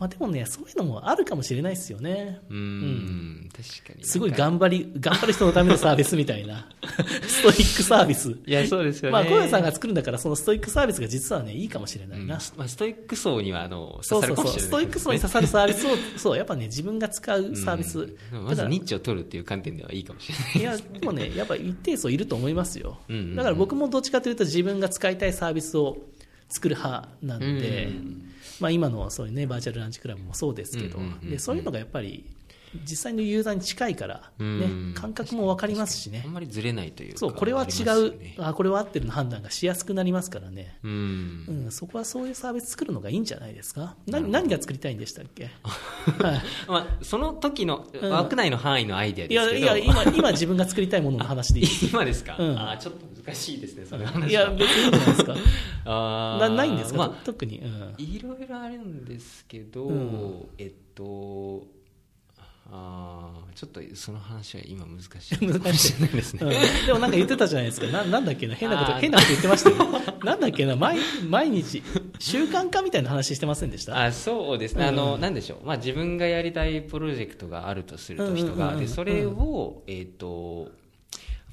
[0.00, 2.40] まあでもね、そういうのもあるかもしれないですよね。
[2.48, 4.02] うーん、確かに。
[4.02, 6.66] すごい頑張り、頑張る人のためのサービスみたいな、
[7.28, 8.30] ストイックサービス。
[8.46, 9.12] いや、そうですよね。
[9.12, 12.24] まあ、小屋さんが作るんだから、そのストイックサービスが実はね、いいかもしれないな。
[12.24, 17.98] うんまあ、ストイック層には、あの、そう刺さるかもしれないそうそう、ストイック層に刺さるサービスを、そう、やっぱね、自分が使うサービス。
[17.98, 18.02] う
[18.38, 20.78] んまずニッチを取るっていう観点ではいいかもしれない。
[20.78, 23.00] いや、でもね、やっぱ一定数いると思いますよ。
[23.10, 25.98] うんうんうんだから僕もどっちかというと自分が使いたいサービスを
[26.48, 28.29] 作る派なんで、うん
[28.60, 32.24] まあ今のそういうね、バーチャルランチクラブもそうですけど、でそういうのがやっぱり
[32.84, 36.32] 実際のユーザーに近いから、うんね、感覚もわかりますしねあん。
[36.32, 37.18] まりずれないというか。
[37.18, 40.78] そう、これは違う、よねあ、これは合ってるの判断がしやすくなりますからね。
[40.84, 41.52] うんう。
[41.68, 43.96] ん、そこはそういうサービス作るのがいいんじゃないですか？
[44.06, 45.50] 何何が作りたいんでしたっけ？
[46.22, 49.76] はいまあ、その時のん枠内の範囲のアイデアいや、ですけど。
[49.76, 51.86] いや、今、今自分が作りたいものの話でいいです。
[51.86, 54.28] 今ですか、うんあーちょっと難しいですね、その話は。
[54.28, 55.34] いや、別にいいんじゃないですか。
[55.86, 57.58] あーなないんですか、まあ、特に。
[57.58, 61.66] うんいろいろあるんですけど、うんえっと、
[62.72, 65.38] あーちょっとその話は今難しい。
[65.44, 66.40] 難しいですね。
[66.42, 66.86] うん。
[66.86, 67.86] でもなんか言ってたじゃないですか。
[67.88, 68.54] ななんだっけな？
[68.54, 69.76] 変なこと、変なこと言ってましたよ。
[70.24, 70.76] なんだっけな？
[70.76, 70.98] 毎
[71.28, 71.82] 毎日、
[72.18, 74.02] 習慣化みたいな話してませんでした？
[74.04, 74.88] あそうですね、うん。
[74.90, 80.68] あのなんでしょう、まあ、自分がやりたいプロジェクトがあるとすると、人が、でそれを、えっと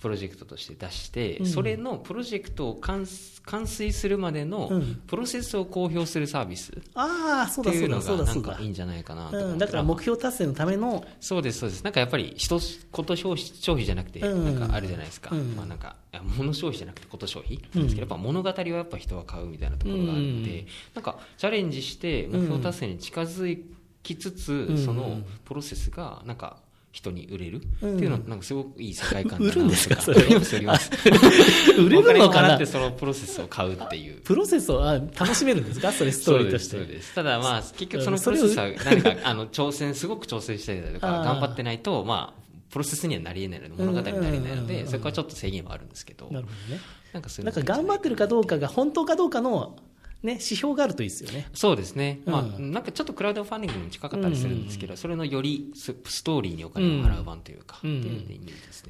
[0.02, 1.46] プロジェクトとして出して、うん。
[1.46, 3.06] それのプロジェクトを完
[3.46, 5.02] 完遂するまでのうん。
[5.08, 8.70] プロセスを公表するサービスっていうのがなんかいい。
[8.70, 11.84] んじゃないかなとうん、だから目標達成のための、そうですそうです。
[11.84, 12.60] なんかやっぱり人
[12.92, 14.60] こと消費消費じゃなくてうん。
[14.60, 15.56] なんかあるじゃないですか、うん。
[15.56, 15.96] まあ、なんか
[16.38, 20.68] 物消費じゃなくてこと消費なんですけど、やっぱ物語はやっぱ人は買うみたいなところがあって、うん。
[20.96, 23.64] なんかチャレンジして目標達成に近づ
[24.04, 24.78] きつつ、うん。
[24.78, 26.58] そのプロセスがなんか
[26.92, 27.58] 人に売れる？
[27.58, 29.96] っていうのはなんかすごくいい世界観だな売るんですか？
[29.98, 30.92] とそれ売ります売ります。
[31.82, 32.56] 売れるのかな？
[32.56, 34.22] ってそのプロセスを買うっていう。
[34.22, 35.92] プロセスをあ楽しめるんですか？
[35.92, 36.78] それストーリーとして。
[36.78, 46.28] そうですただまあ結局そのプロセスは何かあの挑戦すごく挑戦したりだとか 頑張ってないとまあプロセスにはなり得ないので物語になり得ないのでそこはちょっと制限はあるんですけど。
[46.32, 46.82] なるほどね。
[47.14, 47.24] なん
[47.54, 49.78] か頑張ってるかどうかが本当かどうかの、
[50.24, 51.48] ね、指標があるといいですよね。
[51.54, 58.00] そうですね、まあ、うんなんかちょっとクラウドファンディングにも近かったりするんですけど、それのよりスストーリーにお金を払う版というか、うん。
[58.00, 58.40] っていう。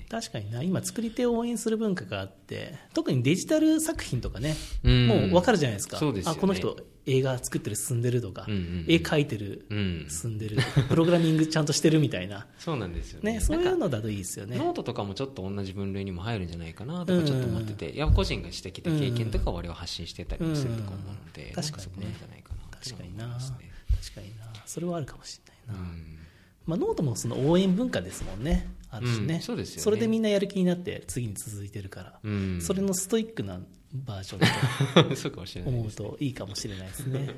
[0.10, 5.08] 確かにな、今作り手を応援する文化があって、特にデジタル作品とかね、うん。
[5.08, 5.98] もう分かるじゃないですか。
[5.98, 6.22] すよね。
[6.26, 10.58] あ、この人映画作ってる進んでるとか、うんうんうん絵描いてるうん、進んでる、
[10.90, 12.46] プログラミングちゃんとしてるみたいな。
[12.60, 13.34] そうなんですよね。
[13.34, 14.58] ね、そういうのだといいですよね。
[14.58, 23.40] ノートとかもちょっと同じ分類にも入るんじゃないかなとかちょっと思ってて、いや個人がしてきた経験とかを我々は発信してたりもするとか思うので、うんなんかそこなんじゃないかなっていう確かにな。
[23.40, 24.64] 確かにな。
[24.66, 25.90] それはあるかもしれないな。
[25.90, 26.18] うん
[26.66, 28.68] まあ、ノートもその応援文化ですもんね。
[28.90, 33.60] あるしね,、うんそうですよねそれでみんなやる気になって次に続いてるから、うんそれのストイックな
[33.94, 37.30] バージョンと そうかもしれない思うといいかもしれないですね。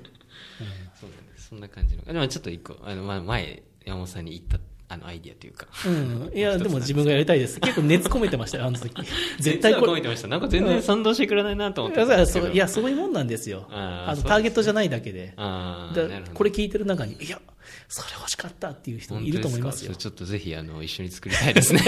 [0.99, 1.47] そうなんです。
[1.49, 2.03] そんな感じの。
[2.03, 4.59] でもちょっと一個あの、まあ、前山本さんに言った
[4.91, 5.67] あのアイディアというか。
[5.85, 7.59] うん、いや、でも自分がやりたいです。
[7.59, 8.91] 結構熱込めてましたよ、あの時。
[9.39, 10.27] 絶対込めてました。
[10.27, 13.67] なんか全然賛同してくれないなと思ってたんいやそういや、そういうもんなんですよ。
[13.69, 15.33] あのターゲットじゃないだけで。
[15.37, 17.39] これ聞いてる中に、いや、
[17.91, 19.93] それ欲しかったっていう人もいると思いますよ。
[19.93, 19.95] 本当で。
[19.95, 20.01] か？
[20.01, 21.81] ちょっとぜひあの一緒に作りたいですね。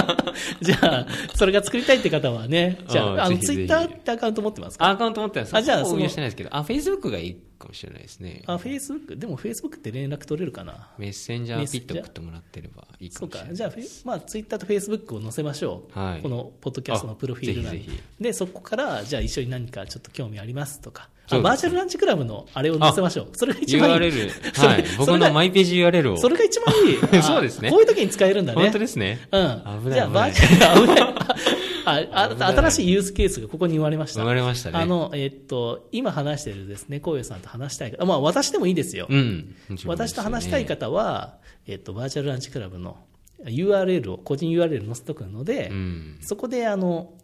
[0.62, 4.88] じゃあ、それが作りたいって方はね、じゃあ、あの、ツイッターってアカウント持ってますか？
[4.88, 5.54] アカウント持ってます。
[5.54, 6.56] あじゃあそのそこ運用してないですけど。
[6.56, 10.88] あフェイスブックがいいかもしれないですねあ、フェイスブックでもフェイスブックって連絡取れるかな？
[10.98, 12.02] メッセンジャーピッとメッセンジャー？
[12.02, 13.38] 送ってもらってればいいかそうか。
[13.38, 15.98] もしれないじゃあ、フェイまあ、ツイッターとフェイスブックを載せましょう。
[15.98, 17.88] はいこのポッドキャストのプロフィール欄に
[18.20, 23.28] で、そこから、じゃあ一緒に何かちょっと興味ありますとか、あバーチャルランチクラブのあれを載せましょう。
[23.34, 23.96] それが一番いい。
[23.96, 27.22] URL はい僕のマイページ URL をそれが一番いいあ。
[27.22, 28.62] そうですねこういう時に使えるんだね。
[28.62, 29.62] 本当ですねうん。
[29.84, 31.14] 危ないじゃあ、バーチャル、危ない。
[31.84, 34.20] ああ新しいユースケースがここに生まれました。
[34.20, 34.78] 生まれましたね。
[34.78, 39.06] あの、えっと、今話してるですね、こういうさんと話したい方、まあ私でもいいですよ。
[39.08, 39.54] うん。
[39.86, 42.96] 私と話したい方方は、えっと、バーチャルランチクラブの
[43.44, 46.18] URL を、個人 URL 載せとくので、うん。
[46.20, 47.14] そこで、あの、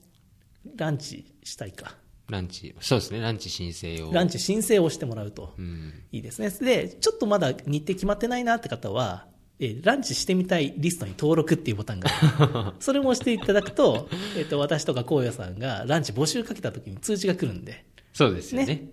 [0.76, 1.96] ランチしたいか。
[2.28, 3.20] ランチそうですね。
[3.20, 4.12] ランチ申請を。
[4.12, 5.54] ランチ申請をしてもらうと。
[5.58, 6.02] うん。
[6.12, 6.50] いいですね。
[6.50, 9.26] で、ちょっとまだ日程決まってないなって方は、
[9.60, 12.72] えーランチしてみたいリストに登録っていうボタンがある。
[12.80, 18.84] それも押していただくと、えっと、私とかこうやさんがランチ募集かけた時に通知が来るんで、そうですよね。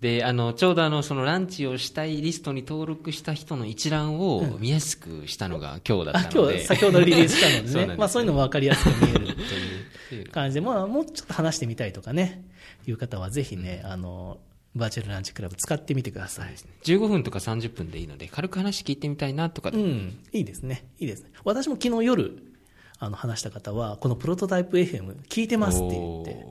[0.00, 10.28] であのちょうどあのそのランチをしたいリストに登録した人の一覧を見やすくしたのが今日だあったので、今日先ほどリリースしたの ですよでね、まあそういうのも分かりやすく見えるという。
[10.30, 12.44] 感じで、まあもうちょっと話してみたいとかね、
[12.86, 14.38] いう方はぜひね、あの、
[14.74, 16.54] バーチャルランチクラブ使ってみてください。
[16.84, 20.86] 15分とか30分でいいので軽く話聞いてみたいなとかうん、いいですね。
[20.98, 21.30] いいですね。
[21.44, 22.42] 私も昨日夜、
[22.98, 26.46] あの、話した方は、このプロトタイプ FM 聞いてますって言って、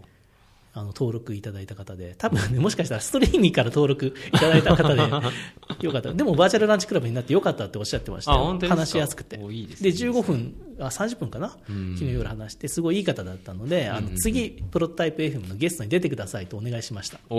[0.76, 5.02] あの、登録いただいた方で、多分ね、もしかしたらストリーミーから登録いただいた方で、
[5.86, 6.12] よかった。
[6.14, 8.32] でも、バーチャルランチクラブになってよかったっておっしゃってました
[8.68, 9.40] 話しやすくて。
[9.42, 9.92] おいいですね。
[9.92, 11.56] で、15分、あ、30分かな？
[11.70, 11.94] うん。
[11.96, 17.20] 昨日夜話して、すごいいい方だったので、あの、次、プロトタイプ FM のゲストに出てくださいとお願いしました。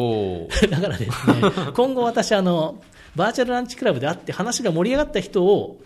[0.71, 1.43] だからですね、
[1.75, 2.83] 今後私、あの、
[3.17, 5.81] バーチャルランチクラブで会って話が盛り上がった人を、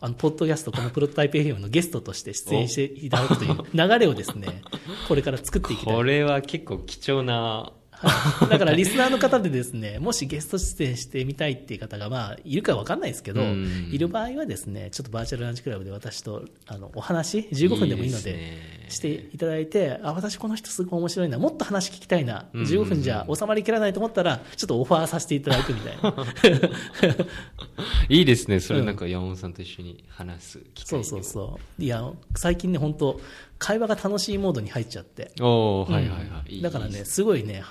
[0.00, 4.62] あの、ポッドキャスト、このプロトタイプ FM のゲストとして出演していただくという流れをですね、
[5.08, 5.94] これから作っていきたい。
[5.94, 8.48] これは結構貴重なはい。
[8.50, 13.88] だからリスナーの方でですね、もしゲスト出演してみたいっていう方が、まあ、いるかわかんないですけど、うん。
[13.90, 18.86] いる場合はですね、ちょっとバーチャルランチクラブで私と、あの、お話、15分でもいいので、いいですね。
[18.88, 22.62] していただいて、あ、私この人すごい面白いな、もっと話聞きたいな、うん。
[22.62, 26.14] 15分じゃ収まりきらないと思ったら、ちょっとオファーさせていただくみたいな。
[28.08, 28.60] いいですね。
[28.60, 31.82] それなんか山本さんと一緒に話す機会そうそうそう。
[31.82, 33.20] いや、最近ね、本当
[33.58, 35.32] 会話が楽しいモードに入っちゃって。
[35.40, 37.62] うおおはいはいはい、だからね、すごいね、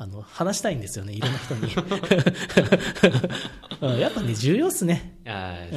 [0.00, 1.74] あの、話したいんですよね、 いろんな人に。
[3.80, 5.18] うんやっぱね、重要っすね。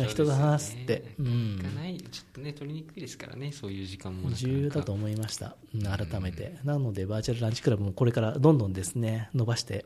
[0.08, 5.56] 人と話すってうんないちょっとね取りにくいですからねそういう時間も重要だと思いました。
[5.76, 6.58] うん改めて。
[6.64, 9.86] なので、バーチャルランチクラブもこれからどんどんですね、伸ばして、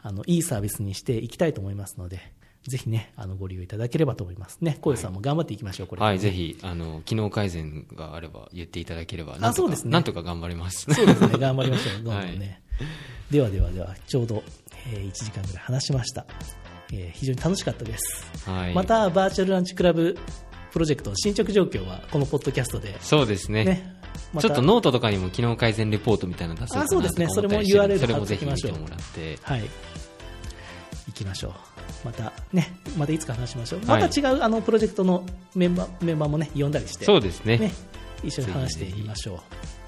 [0.00, 2.20] あの、いいサービスにしていきたいと思いますので、
[2.66, 4.78] ぜひね、あの、ご利用いただければと思いますね。
[4.80, 10.86] 小遊さんも頑張っていきましょう、これね、はい、ぜひ、あの、機能改善があれば言っていただければ、なんとか、そうですねなんとか頑張ります。
[10.90, 12.62] そうですね、頑張りましょう、 どんどんね。
[13.30, 14.42] ではではでは、ちょうど、
[14.92, 16.26] えー1時間ぐらい話しました。
[16.92, 18.26] えー非常に楽しかったです。
[18.46, 18.74] はい。
[18.74, 20.16] ま、た、バーチャルランチクラブ
[20.72, 23.64] プロジェクトの進捗状況は、このポッドキャストで、そうですね。
[23.64, 23.96] ね、
[24.32, 29.38] またちょっとノートとかにも機能改善レポートみたいなの出そうかなあそうですねとか思ったりしてるんでそれも URL それもぜひ貼っときましょう見てもらって。
[29.42, 29.60] はい。
[31.06, 31.73] 行きましょう。
[32.04, 33.78] またね、またいつか話しましょう。
[33.80, 35.24] はいまた違う、あの、プロジェクトの
[35.54, 37.58] メンバー、メンバーもね、呼んだりして、そうですね。
[37.58, 37.72] ね、
[38.22, 39.36] 一緒に話してみましょう。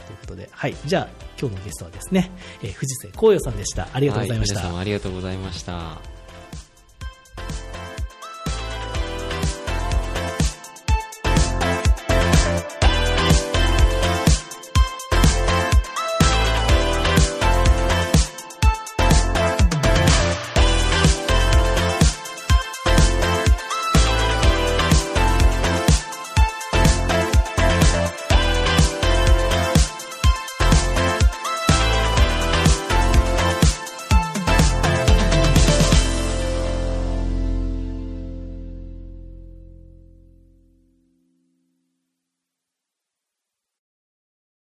[0.07, 0.77] ということで、はい。
[0.87, 1.09] じゃあ、
[1.41, 2.31] 今日のゲストはですね、
[2.63, 3.89] えー藤瀬光陽さんでした。
[3.93, 4.61] ありがとうございました。
[4.61, 6.16] は皆様ありがとうございました。